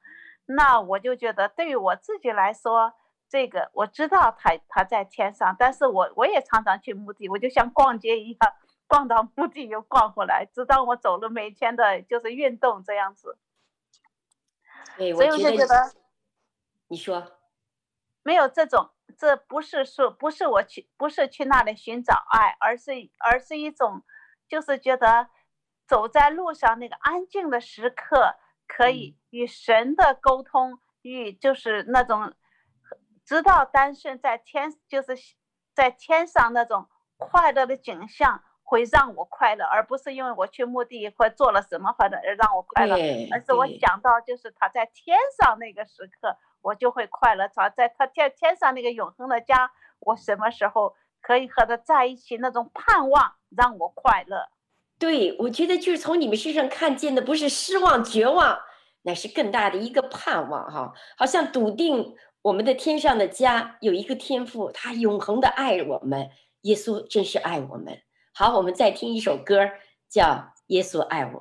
[0.45, 2.93] 那我就觉得对于我自己来说，
[3.29, 8.53] 这个我知道他他在天上，但是我我也常常去墓地，我就像逛街一样。
[8.87, 13.37] 逛到墓地又逛回来，直到我走了每天的就是运动这样子。
[14.97, 15.91] 对，所以我就觉得，
[16.87, 17.39] 你说，
[18.23, 24.03] 没有这种，这不是说不是我去，不是去那里寻找爱，而是而是一种，
[24.47, 25.29] 就是觉得
[25.87, 28.35] 走在路上那个安静的时刻，
[28.67, 32.33] 可以与神的沟通，与就是那种
[33.25, 35.15] 知道单身在天，就是
[35.73, 38.43] 在天上那种快乐的景象。
[38.71, 42.95] 会让我快乐，而不是因为我去墓地或做了什么或者而让我快乐，
[43.29, 47.49] 而是我想到就是他在天上那个时刻，我就会快乐。
[47.53, 49.69] 他在他天天上那个永恒的家，
[49.99, 52.37] 我什么时候可以和他在一起？
[52.37, 54.47] 那种盼望让我快乐。
[54.97, 58.57] 对，我觉得就是从你们身上看见的不是失望绝望，
[59.01, 66.29] 乃是更大的一个盼望哈，好像笃定我们的天上的家有一个天父，他永恒的爱我们，
[66.61, 68.01] 耶稣真是爱我们。
[68.33, 69.69] 好，我们再听一首歌，
[70.09, 70.23] 叫
[70.67, 71.31] 《耶稣爱我》。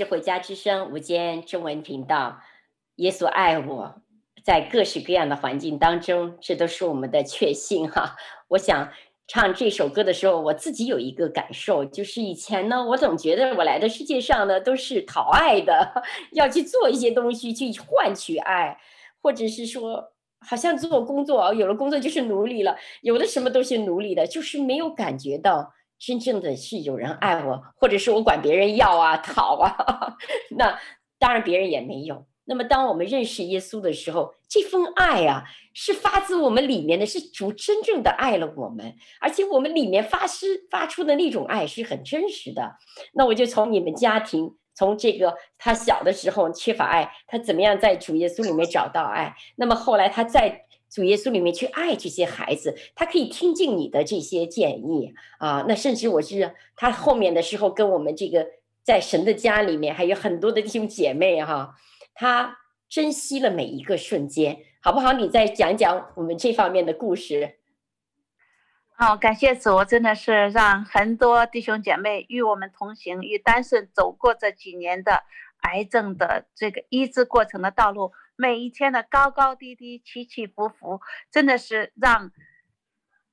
[0.00, 2.40] 是回家之声无间中文频道。
[2.96, 4.00] 耶稣爱我，
[4.42, 8.16] 在各式各样的环境当中，这都是我们的确信哈。
[8.48, 8.90] 我想
[9.26, 18.78] 唱这首歌的时候，我自己有一个感受，就是以前呢，我总觉得我来到世界上呢都是讨爱的， 要去做一些东西去换取爱，
[19.20, 25.74] 或者是说，好像做工作，有了工作就是奴隶了，有的什么都是奴隶的，就是没有感觉到。
[26.00, 30.16] 真正的是有人爱我，或者是我管别人要啊、讨啊，
[30.56, 30.78] 那
[31.18, 32.26] 当然别人也没有。
[32.46, 35.44] 那么当我们认识耶稣的时候，这份爱啊，
[35.74, 42.76] 是发自我们里面的，是主真正的爱了我们，而且我们里面发施发出的那种爱是很真实的。
[43.12, 49.36] 那我就从你们家庭，从这个他小的时候缺乏爱，他怎么样在主耶稣里面找到爱？
[49.56, 50.64] 那么后来他在。
[50.90, 55.64] 主耶稣里面去爱这些孩子，他可以听进你的这些建议啊。
[55.68, 58.44] 那甚至我是他后面的时候，跟我们这个
[58.82, 61.76] 在神的家里面还有很多的弟兄姐妹哈、
[62.12, 65.12] 他珍惜了每一个瞬间，好不好？
[65.12, 67.58] 你再讲讲我们这方面的故事。
[68.96, 75.22] 好，感谢主，真的是让很多弟兄姐妹与我们同行，与丹顺走过这几年的
[75.60, 78.12] 癌症的这个医治过程的道路。
[78.40, 82.32] 每一天的高高低低、起起伏伏，真的是让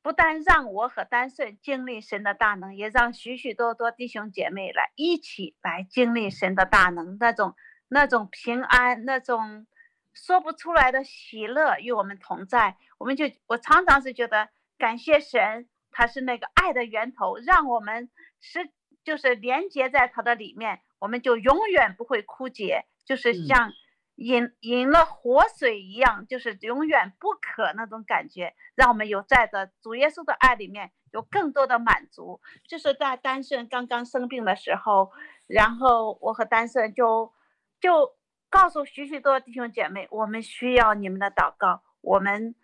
[0.02, 7.56] 不但让我和丹顺经历神的大能，也让许许多多弟兄姐妹来一起来经历神的大能，那种
[7.88, 9.66] 那种平安，那种
[10.14, 12.76] 说不出来的喜乐与我们同在。
[12.98, 18.10] 我们就我常常是觉得感谢神，他是那个爱的源头，让我们
[18.42, 18.70] 是
[19.06, 23.72] 就是连接在他的里面，我们就永远不会枯竭，就是像。
[24.18, 32.42] 饮饮了活水一样，就是永远不渴那种感觉，让我们有在的主耶稣的爱里面有更多的满足。
[32.68, 35.12] 就是在丹顺刚刚生病的时候，
[35.46, 37.32] 然后我和丹顺就
[37.80, 38.16] 就
[38.50, 42.56] 告诉许许多弟兄姐妹，我们需要你们的祷告，我们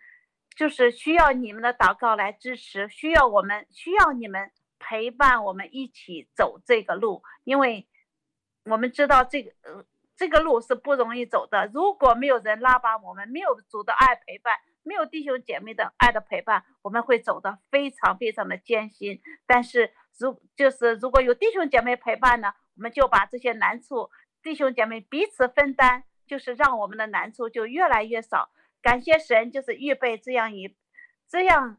[0.56, 4.50] 就是需要你们的祷告来支持，需要我们需要你们
[4.80, 7.86] 陪伴我们一起走这个路，因为
[8.64, 9.84] 我们知道这个呃。
[10.16, 19.20] 这个路是不容易走的，如果没有人拉拔我们，没有主的爱陪伴，没有弟兄姐妹的爱的陪伴，我们会走得非常非常的艰辛。
[19.46, 24.10] 但是如就是如果有弟兄姐妹陪伴呢，我们就把这些难处，
[24.42, 28.50] 弟兄姐妹彼此分担，就是让我们的难处就越来越少。
[28.80, 30.76] 感谢神，就是预备这样一
[31.28, 31.78] 这样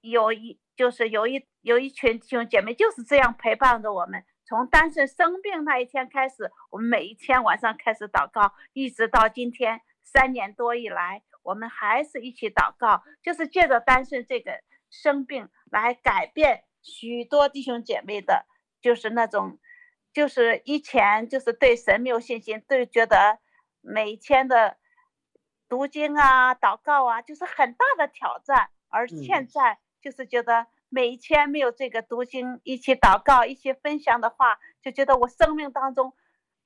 [0.00, 4.24] 有一就是有一有一群弟兄姐妹就是这样陪伴着我们。
[4.44, 18.44] 从单顺生病那一天开始，我们每一天晚上开始祷告，一直到今天三年多以来，我们还是一起祷告，就是借着单顺这个生病来改变许多弟兄姐妹的，
[18.80, 19.58] 就是那种，
[20.12, 23.38] 就是以前就是对神没有信心，对觉得
[23.80, 24.76] 每天的
[25.68, 30.66] 读经啊、祷告啊，就是很大的挑战，而现在就是觉得。
[30.94, 36.12] 每一天没有这个读经，一起祷告，一起分享的话，就觉得我生命当中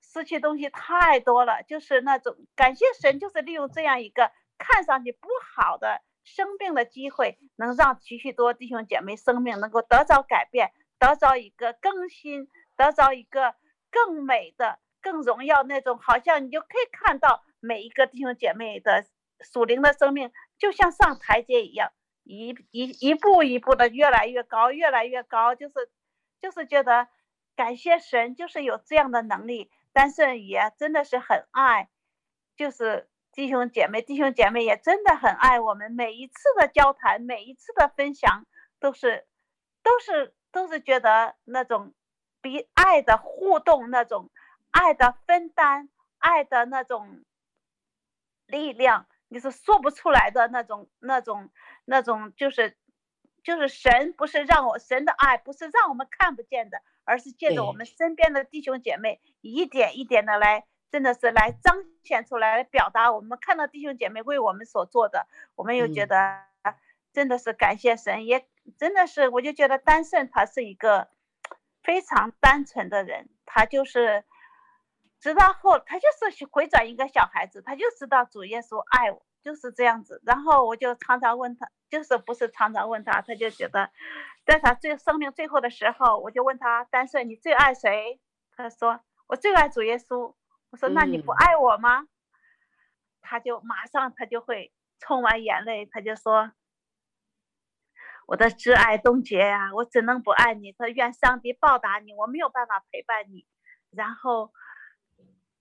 [0.02, 1.62] 失去东西太多了。
[1.62, 13.54] 就是那种感谢神，就是利用这样一个看上去不好的生病的机会，能让许许多弟兄姐妹生命能够得着改变，得着一个更新，得着一个
[13.92, 19.06] 更美的、更荣耀那种，好像你就可以看到每一个弟兄姐妹的
[19.38, 21.92] 属灵的生命，就像上台阶一样。
[22.26, 25.74] 一一一步一步的越来越高，越来越高，就是
[26.40, 27.06] 就是觉得
[27.54, 29.70] 感谢神，就是有这样的能力。
[29.92, 31.88] 但是也真的是很爱，
[32.56, 35.92] 就是弟兄姐妹，弟兄姐妹也真的很爱我们。
[35.92, 38.44] 每一次的交谈，每一次的分享，
[38.80, 39.26] 都是
[39.84, 41.94] 都是都是觉得那种
[42.42, 44.30] 比爱的互动，那种
[44.72, 47.24] 爱的分担，爱的那种
[48.46, 49.06] 力量。
[49.36, 51.50] 你是说不出来的那种、那种、
[51.84, 52.74] 那种，就是，
[53.44, 66.40] 就是神不是让我神的爱不是让我们看不见的，而是借着我们身边的弟兄姐妹一点一点的来，真的是来彰显出来，来表达我们看到弟兄姐妹为我们所做的，我们又觉得
[67.12, 68.46] 真的是感谢神，也
[68.78, 71.08] 真的是我就觉得丹顺他是一个
[71.82, 74.24] 非常单纯的人，他就是。
[75.20, 80.22] 直到后，他就是回转一个小孩子，他就知道主耶稣爱我，就是这样子。
[80.24, 83.90] 然后我就常常问他，就是不是常常问他，他就觉得，
[84.44, 88.20] 在他最生命最后的时候，我就问他，丹顺，你最爱谁？
[88.56, 90.34] 他说我最爱主耶稣。
[90.70, 92.00] 我说那你不爱我吗？
[92.00, 92.08] 嗯、
[93.22, 96.52] 他就马上他就会冲完眼泪，他就说
[98.26, 100.72] 我的挚爱东杰呀，我怎能不爱你？
[100.72, 103.46] 他愿上帝报答你，我没有办法陪伴你。
[103.90, 104.52] 然后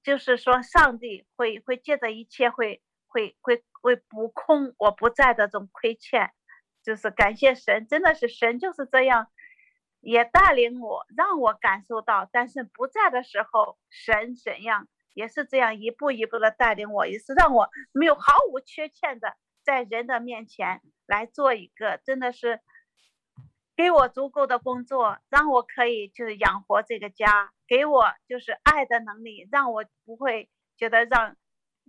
[0.06, 6.32] 就是说上帝会会借着一切会会会会补空我不在的这种亏欠，
[6.84, 9.32] 就是感谢神，真的是神就是这样，
[10.02, 22.62] 也带领我让我感受到，但是不在的时候神怎样也是这样一步一步的带领我，也是让我没有毫无缺欠的在人的面前来做一个真的是。
[23.76, 31.36] 给我足够的工作，让我可以就是养活这个家，给我就是爱的能力，让我不会觉得让，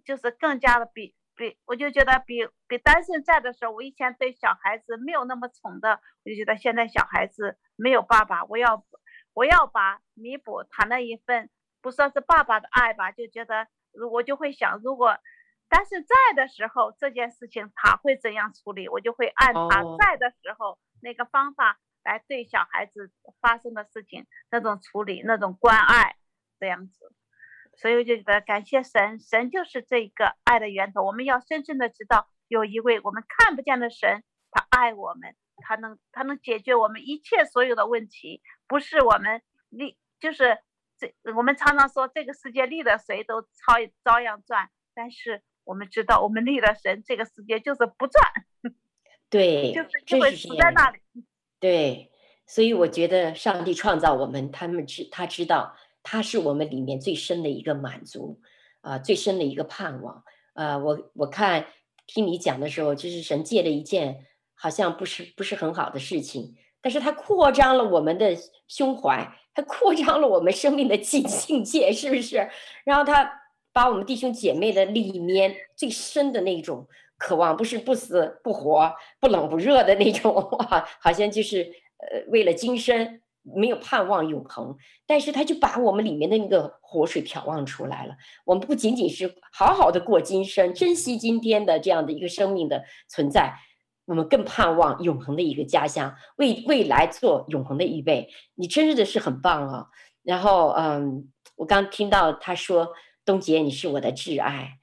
[0.04, 8.84] 就是更加的比比，我就觉得比比单身在的时候，我以前对小孩子没有那么宠的，我就觉得现在小孩子没有爸爸，我要
[9.32, 11.48] 我要把弥补他那一份
[11.80, 13.68] 不算是爸爸的爱吧，就觉得
[14.10, 15.16] 我就会想，如果
[15.68, 20.70] 单身在的时候这件事情他会怎样处理，我就会按他在的时候。
[20.70, 20.78] Oh.
[21.00, 26.16] 那个方法来对小孩子发生的事情那种处理那种关爱
[26.58, 27.12] 这样子，
[27.76, 31.02] 所以我就觉得感谢神，神就是这个爱的源头。
[31.04, 40.58] 我们要深深的知道有一位我们看不见的神，他爱我们，他能他能解决我们一切所有的问题，不是我们立就是
[40.98, 43.74] 这我们常常说这个世界立了谁都超
[44.04, 48.24] 照样转，但是我们知道我们立了神，这个世界就是不转。
[49.28, 50.98] 对，就是就会死在那里。
[51.58, 52.10] 对，
[52.46, 58.40] 所以我觉得上帝创造我们，他们知他知道，他是我们里面最深的一个满足，
[58.82, 60.22] 啊、呃，最深的一个盼望。
[60.52, 61.66] 啊、呃，我我看
[62.06, 68.36] 听你讲的时候，就是神借了一件好像不是不是很好的事情，但是他扩张了我们的
[68.68, 72.48] 胸怀，他扩张了我们生命的境境界，是不是？
[72.84, 73.28] 然后他
[73.72, 76.86] 把我们弟兄姐妹的里面最深的那种。
[77.18, 81.62] 渴望不是不死不活、不冷不热的那种， 哇，好像就是
[81.98, 88.16] 呃为了今生没有盼望永恒，但是他就把我们里面的那个活水眺望出来了。
[88.44, 93.54] 我们不仅仅是好好的过今生，珍惜今天的这样的一个生命的存在，
[94.06, 98.28] 我们更盼望永恒的一个家乡，为未来做永恒的预备。
[98.56, 99.86] 你真的是很棒啊！
[100.22, 102.92] 然后嗯，我刚听到他说
[103.24, 104.78] ：“东杰，你是我的挚爱。”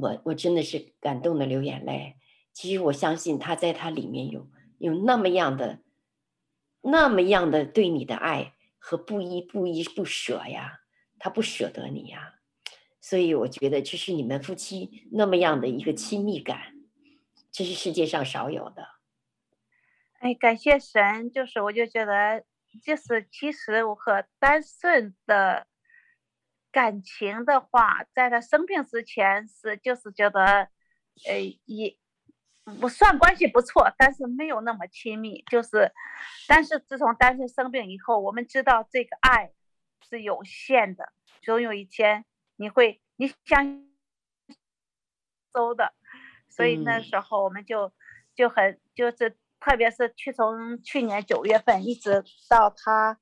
[0.00, 2.16] 我我真的是感动的流眼泪。
[2.52, 5.82] 其实我相信他在他里面有有那么样的
[6.82, 10.80] 那么样的对你的爱和不依不依不舍呀，
[11.18, 12.34] 他不舍得你呀，
[13.00, 16.74] 所以我觉得这是你们夫妻那么样的一个亲密感，
[17.50, 18.86] 这是世界上少有的。
[20.20, 22.44] 哎，感谢神，就是我就觉得，
[22.82, 25.66] 就是其实我和单顺的。
[26.72, 30.40] 感情的话，在他生病之前是就是觉得，
[31.28, 31.96] 呃，也
[32.80, 35.44] 不算关系不错，但是没有那么亲密。
[35.50, 35.92] 就是，
[36.48, 39.52] 但是自从单身生病以后，我们知道这个爱
[40.08, 41.12] 是有限的，
[41.42, 42.24] 总有一天
[42.56, 43.86] 你会你想
[45.52, 45.92] 走的。
[46.48, 47.92] 所以那时候我们就
[48.34, 53.18] 就很就是，特别是去从去年九月份一直到他。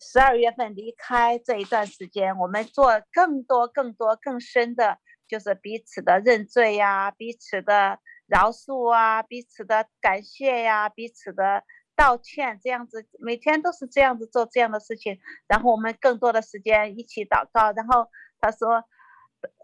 [0.00, 11.64] 十二月份离开这一段时间，我们做更多、更多、更深的，就是彼此的认罪呀、彼此的饶恕啊、彼此的感谢呀、彼此的
[11.96, 15.18] 道歉，这样子每天都是这样子做这样的事情。
[15.48, 17.72] 然后我们更多的时间一起祷告。
[17.72, 18.08] 然后
[18.40, 18.84] 他说，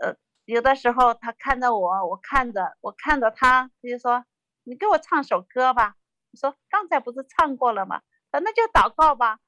[0.00, 0.16] 呃，
[0.46, 4.24] 有的时候他看着我，我看着我看着他，他就说
[4.64, 5.94] ：“你给我唱首歌吧。”
[6.32, 9.38] 我说：“刚才不是唱过了吗？”说：“那就祷告吧。”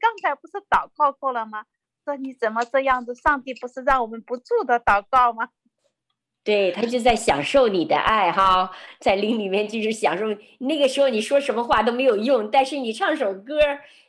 [0.00, 1.64] 刚才不是祷告过了吗？
[2.04, 3.14] 说你怎么这样子？
[3.14, 5.50] 上帝不是让我们不住的祷告吗？
[6.44, 10.26] 对，他就在享受你的爱哈，在灵里面就是享受。
[10.58, 13.54] 那个时候你说什么话都没有用，但是你唱首歌，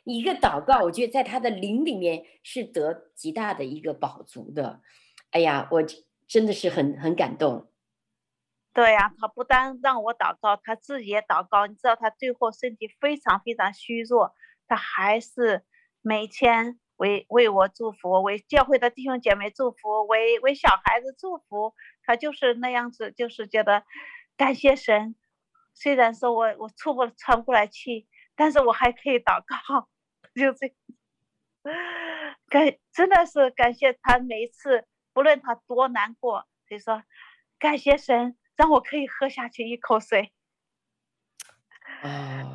[0.02, 4.80] 一个祷告，我觉得在他的灵里面是得极大的一个饱足的。
[5.30, 5.84] 哎呀，我
[6.26, 7.68] 真的是很很感动。
[8.72, 11.68] 对呀，他不单让我祷告，他自己也祷告。
[11.68, 14.34] 你知道他最后身体非常非常虚弱。
[14.66, 15.64] 他还是
[16.00, 21.74] 每天为为我祝福，为教会的弟兄姐妹祝福，为为小孩子祝福。
[22.06, 23.84] 他就是那样子，就是觉得
[24.36, 25.16] 感谢神。
[25.72, 28.06] 虽然说我我出不喘不过来气，
[28.36, 29.88] 但是我还可以祷告，
[30.34, 30.74] 就这
[32.48, 37.02] 感真的是感谢他每一次，不论他多难过，就说
[37.58, 40.32] 感谢神让我可以喝下去一口水。
[42.02, 42.53] 啊。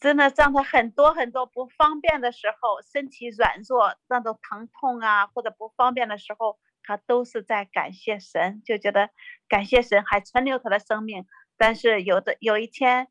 [0.00, 9.10] 真的让他很多很多不方便的时候，身体软弱，那种疼痛啊，或者不方便的时候，他都是在感谢神，就觉得
[9.48, 11.26] 感谢神还存留他的生命。
[11.56, 13.08] 但是有的有一天，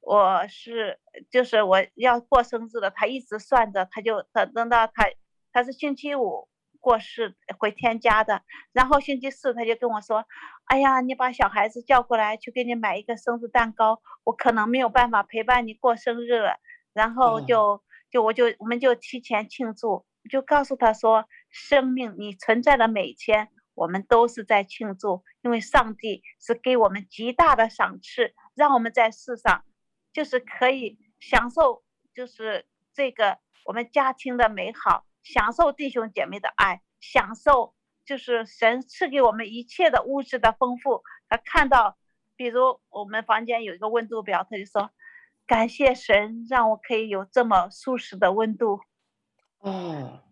[0.00, 0.98] 我是
[1.30, 5.10] 就是我要过生日了，他一直算着，他就等等到他
[5.52, 6.48] 他是星期五
[6.80, 10.24] 过世回天家的，然后星期四他就跟我说
[10.64, 16.60] ：“哎呀，你把小孩子叫过来，去给你买一个生日蛋糕，我可能没有办法陪伴你过生日了。”
[16.94, 29.64] 然后就、嗯、就我就我们就提前庆祝，就告诉他说：“生命你存在的每一天，我们都是在庆祝，因为上帝是给我们极大的赏赐，让我们在世上
[30.12, 31.82] 就是可以享受，
[32.14, 37.74] 就是这个我们家庭的美好，享受弟兄姐妹的爱，享受
[38.04, 41.02] 就是神赐给我们一切的物质的丰富。
[41.28, 41.96] 他看到，
[42.36, 44.90] 比如我们房间有一个温度表，他就说。”
[45.44, 48.80] 感谢神让我可以有这么舒适的温度。
[49.58, 50.22] 哦，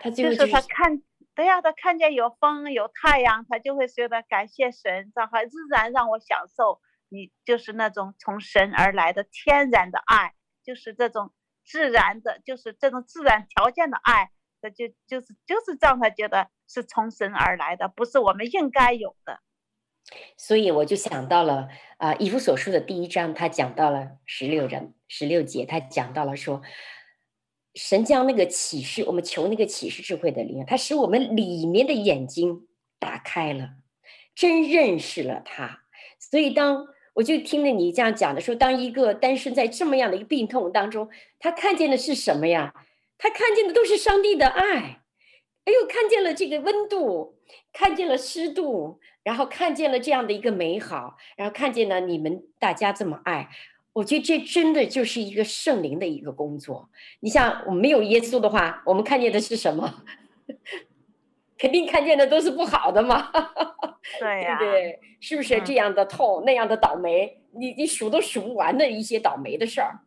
[0.00, 1.02] 他就，就是他看，
[1.34, 14.30] 对呀，他看见有风有太阳，他就会觉得感谢神，让他自然让我享受你就是那种从神而来的天然的爱，就是这种自然的，就是这种自然条件的爱，
[14.70, 19.40] 就就是就是让他觉得是从神而来的，不是我们应该有的。
[20.36, 26.62] 所以我就想到了啊，呃，以弗所书的第一章，他讲到了十六章十六节，他讲到了说，
[27.74, 32.68] 神将那个启示，我们求那个启示智慧的灵，他使我们里面的眼睛
[33.00, 33.70] 打开了，
[34.34, 35.80] 真认识了他。
[36.20, 41.08] 所以当我就听了你这样讲的说，当一个单身在这么样的一个病痛当中，
[41.40, 42.72] 他看见的是什么呀？
[43.18, 45.02] 他看见的都是上帝的爱。
[45.64, 47.40] 哎呦，看见了这个温度，
[47.72, 53.48] 看见了湿度，然后看见了这样的一个美好，然后看见了你们大家这么爱，
[53.94, 56.88] 我觉得这真的就是一个圣灵的一个工作。
[57.18, 60.04] 你像我们没有耶稣的话，我们看见的是什么？
[61.58, 63.32] 肯定看见的都是不好的嘛。
[64.20, 65.00] 对呀、啊，对不对？
[65.20, 67.40] 是不是这样的痛，嗯、那样的倒霉？
[67.58, 69.98] 你你数都数不完的一些倒霉的事儿。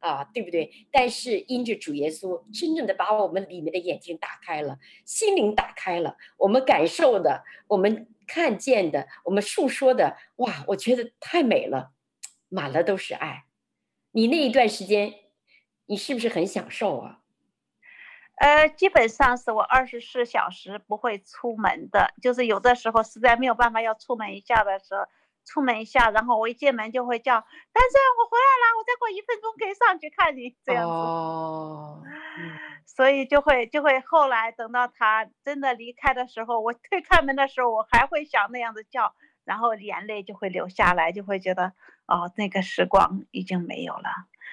[0.00, 0.86] 啊，对不对？
[0.90, 11.92] 但是因着主耶稣，真正的把我们里面的眼睛打开了，心灵打开了，我们感受的，我们看见的，我们诉说的，哇，我觉得太美了，
[12.48, 13.44] 满了都是爱。
[14.12, 15.14] 你那一段时间，
[15.86, 17.20] 你是不是很享受啊？
[18.36, 25.02] 呃，基本上是我二十四小时不会出门的，就是有的时候实在没有办法要出门一下的时候。
[25.48, 27.32] 出门一下，然后我一进门就会叫，
[27.72, 30.90] 但是我回来了，我再过一分钟可以上去看你这样子。
[30.90, 32.02] 哦，
[32.84, 41.72] 所以就会就会后来等到他真的离开的时候，我推开门的时候，我还会想那样子叫，然后眼泪就会流下来，就会觉得
[42.06, 44.10] 哦，那个时光已经没有了。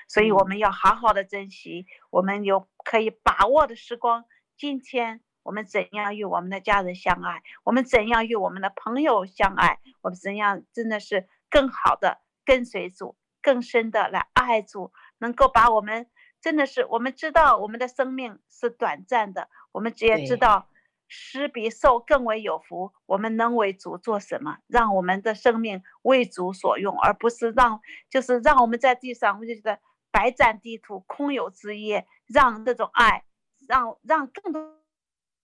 [0.07, 4.23] 所以我们要好好的珍惜我们有可以把握的时光，
[4.55, 5.24] 今天。
[5.45, 7.43] 我们怎样与我们的家人相爱？
[7.63, 9.79] 我们怎样与我们的朋友相爱？
[10.01, 16.09] 我们怎样真的是更好的跟随主，更深的来爱主，能够把我们
[16.41, 20.67] 真的是我们知道我们的生命是短暂的，我们只也知道
[21.07, 22.91] 施比受更为有福。
[23.05, 24.57] 我们能为主做什么？
[24.65, 27.79] 让我们的生命为主所用，而不是让
[28.09, 29.79] 就是让我们在地上我就觉得
[30.09, 32.07] 白占地土，空有枝叶。
[32.27, 33.23] 让这种爱，
[33.67, 34.79] 让让更多。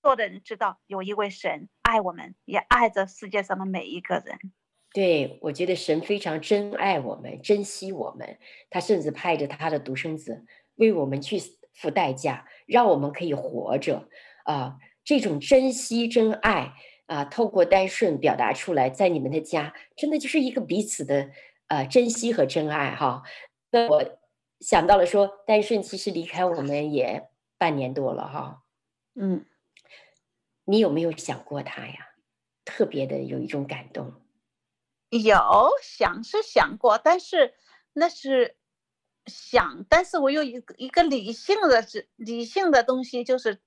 [0.02, 4.38] 多的人知道有一位神爱我们，也爱着世界上的每一个人。
[4.94, 8.38] 对，我觉得神非常珍爱我们，珍惜我们。
[8.70, 10.46] 他甚至派着他的独生子
[10.76, 11.40] 为我们去
[11.74, 14.10] 付代价，让我们可以活着。
[14.44, 16.74] 啊，这种珍惜、真爱
[17.06, 21.30] 啊，透过单顺表达出来，在你们的家，真的就是一个彼此的
[21.68, 23.24] 呃珍惜和真爱哈。
[23.70, 24.20] 那我
[24.60, 28.64] 想到了说，单顺其实离开我们也半年多了哈。
[29.16, 29.46] 嗯。
[30.66, 32.08] 你有没有想过他呀？
[32.64, 34.14] 特别的有一种感动。
[35.10, 37.56] 有想是想过，但是
[37.94, 38.56] 那是
[39.26, 43.62] 想，但是我有一个一个理性的是理性的东西，就是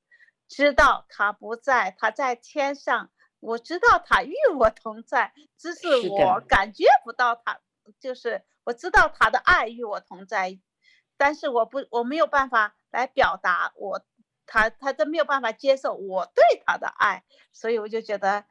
[0.48, 3.10] 知道他不在，他在天上。
[3.40, 7.60] 我知道他与我同在，只是我感觉不到他，
[8.00, 10.58] 就是我知道他的爱与我同在，
[11.18, 14.06] 但是我不我没有办法来表达我。
[14.46, 18.44] 他他都没有办法接受我对他的爱，所以我就觉得，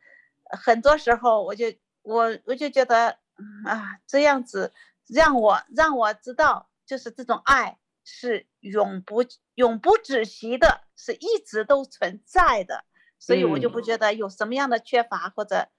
[0.45, 1.67] 很多时候我就
[2.01, 3.17] 我我就觉得
[3.65, 4.73] 啊，这样子
[5.07, 9.23] 让我让我知道，就是这种爱是永不
[9.55, 12.85] 永不止息的，是一直都存在的，
[13.19, 15.69] 所以我就不觉得有什么样的缺乏或者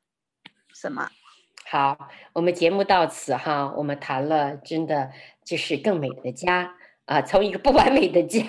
[0.73, 1.11] 什么。
[1.11, 1.15] 嗯、
[1.71, 5.13] 好，我们节目到此哈，我们谈了真的
[5.45, 6.77] 就是更美的家。
[7.07, 8.43] 啊，从一个不完美的家、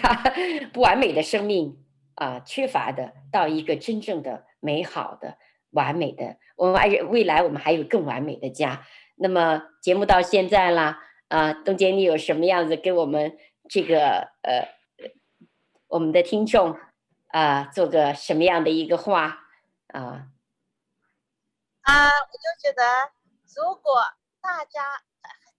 [0.73, 1.83] 不完美的生命
[2.15, 5.37] 啊，缺乏的，到一个真正的美好的、
[5.71, 8.85] 完美的，我们还未来我们还有更完美的家。
[9.17, 13.37] 那么节目到现在啦，啊，东杰，你有什么样子给我们
[13.69, 14.69] 这个呃
[15.87, 16.77] 我们的听众
[17.27, 19.39] 啊、做个什么样的一个话
[19.87, 20.27] 啊？
[21.81, 22.81] 啊，我就觉得，
[23.55, 24.01] 如果
[24.41, 25.03] 大家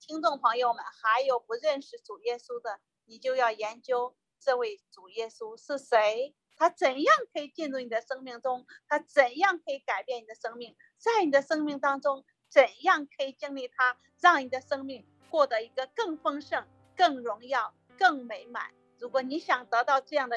[0.06, 16.64] 听众朋友们还有不认识主耶稣的，你就要研究这位主耶稣是谁，他怎样可以进入你的生命中，他怎样可以改变你的生命，在你的生命当中怎样可以经历他，让你的生命过得一个更丰盛、
[16.96, 18.70] 更荣耀、更美满。
[19.00, 20.36] 如果你想得到这样的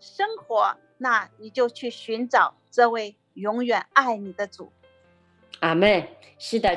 [0.00, 4.72] 生活，那你就去寻找这位永远爱你的主。
[5.60, 6.08] 阿门。
[6.36, 6.76] 是的，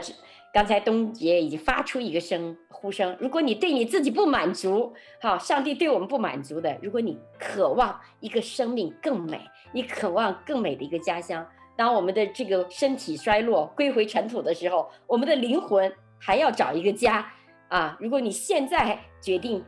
[0.53, 3.15] 刚才东杰已经发出一个声呼声。
[3.19, 9.39] 如果你对你自己不满足，好，上帝对我们不满足的，如果你渴望一个生命更美，
[9.71, 11.45] 你渴望更美的一个家乡，
[11.75, 17.31] 当我们的这个身体衰落归回尘土的时候，我们的灵魂还要找一个家
[17.67, 17.95] 啊！
[17.99, 19.63] 如果你现在决定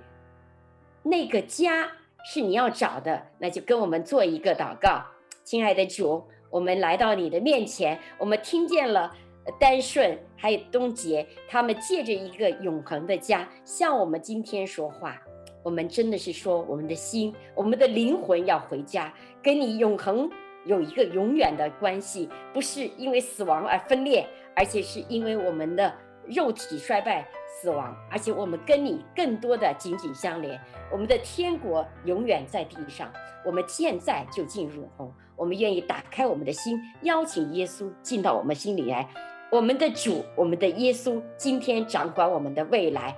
[1.03, 1.91] 那个家
[2.25, 5.05] 是你要找的，那就跟我们做一个祷告，
[5.43, 6.25] 亲爱的主。
[6.51, 9.13] 我们来到你的面前，我们听见了
[9.59, 15.19] 丹顺还有东杰，他们借着一个永恒的家向我们今天说话。
[15.63, 20.29] 我们真的是说，我们的心，我们的灵魂要回家，跟你永恒
[20.65, 24.25] 有一个永远的关系，不是因为死亡而分裂，
[24.55, 25.93] 而且是因为我们的
[26.27, 30.59] 肉体衰败死亡，而且我们跟你更多的紧紧相连。
[30.91, 33.11] 我们的天国永远在地上，
[33.45, 34.87] 我们现在就进入。
[35.35, 39.07] 我们愿意打开我们的心，邀请耶稣进到我们心里来。
[39.51, 43.15] 我们的主，我们的耶稣，今天掌管我们的未来。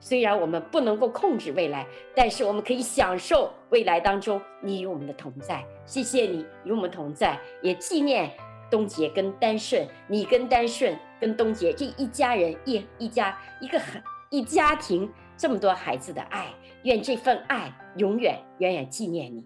[0.00, 5.64] 虽然我们不能够控制未来，但是我们可以享受未来当中你与我们的同在。
[5.86, 8.30] 谢谢你与我们同在，也纪念
[8.70, 16.48] 东杰跟丹顺，你跟丹顺跟东杰这一家人一一家一个很一家庭这么多孩子的爱，
[16.82, 19.44] 愿这份爱永远远远纪念你。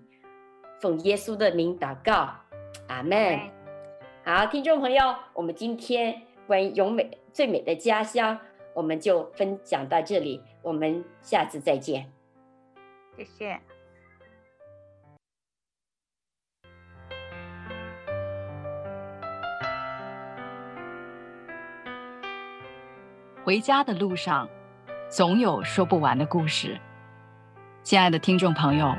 [0.80, 2.30] 奉耶稣的名祷告，
[2.88, 3.40] 阿门。
[4.24, 8.36] 好，听众朋友，我们今天关于永美最美的家乡，
[8.74, 12.10] 我们就分享到这里，我们下次再见。
[13.14, 13.60] 谢谢。
[23.44, 24.48] 回家的路上，
[25.10, 26.80] 总有说不完的故事。
[27.82, 28.94] 亲爱的听众朋友。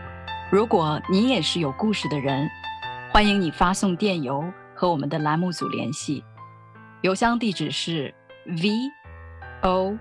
[0.51, 2.49] 如果你也是有故事的人，
[3.11, 4.43] 欢迎你发送电邮
[4.73, 6.23] 和我们的栏目组联系，
[7.01, 8.13] 邮箱地址是
[8.45, 8.71] v
[9.61, 9.97] o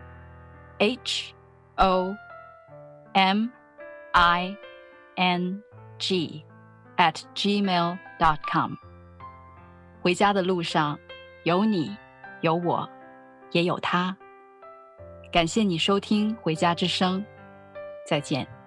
[0.79, 1.33] h
[1.77, 2.13] o
[3.13, 3.49] m
[4.13, 4.57] i
[5.15, 5.63] n
[5.97, 6.45] g
[6.97, 8.73] at gmail dot com。
[10.01, 10.99] 回家的路上，
[11.45, 11.97] 有你，
[12.41, 12.89] 有我，
[13.53, 14.17] 也有他。
[15.31, 17.21] 感谢你收听《回家之声》，
[18.09, 18.58] 再见。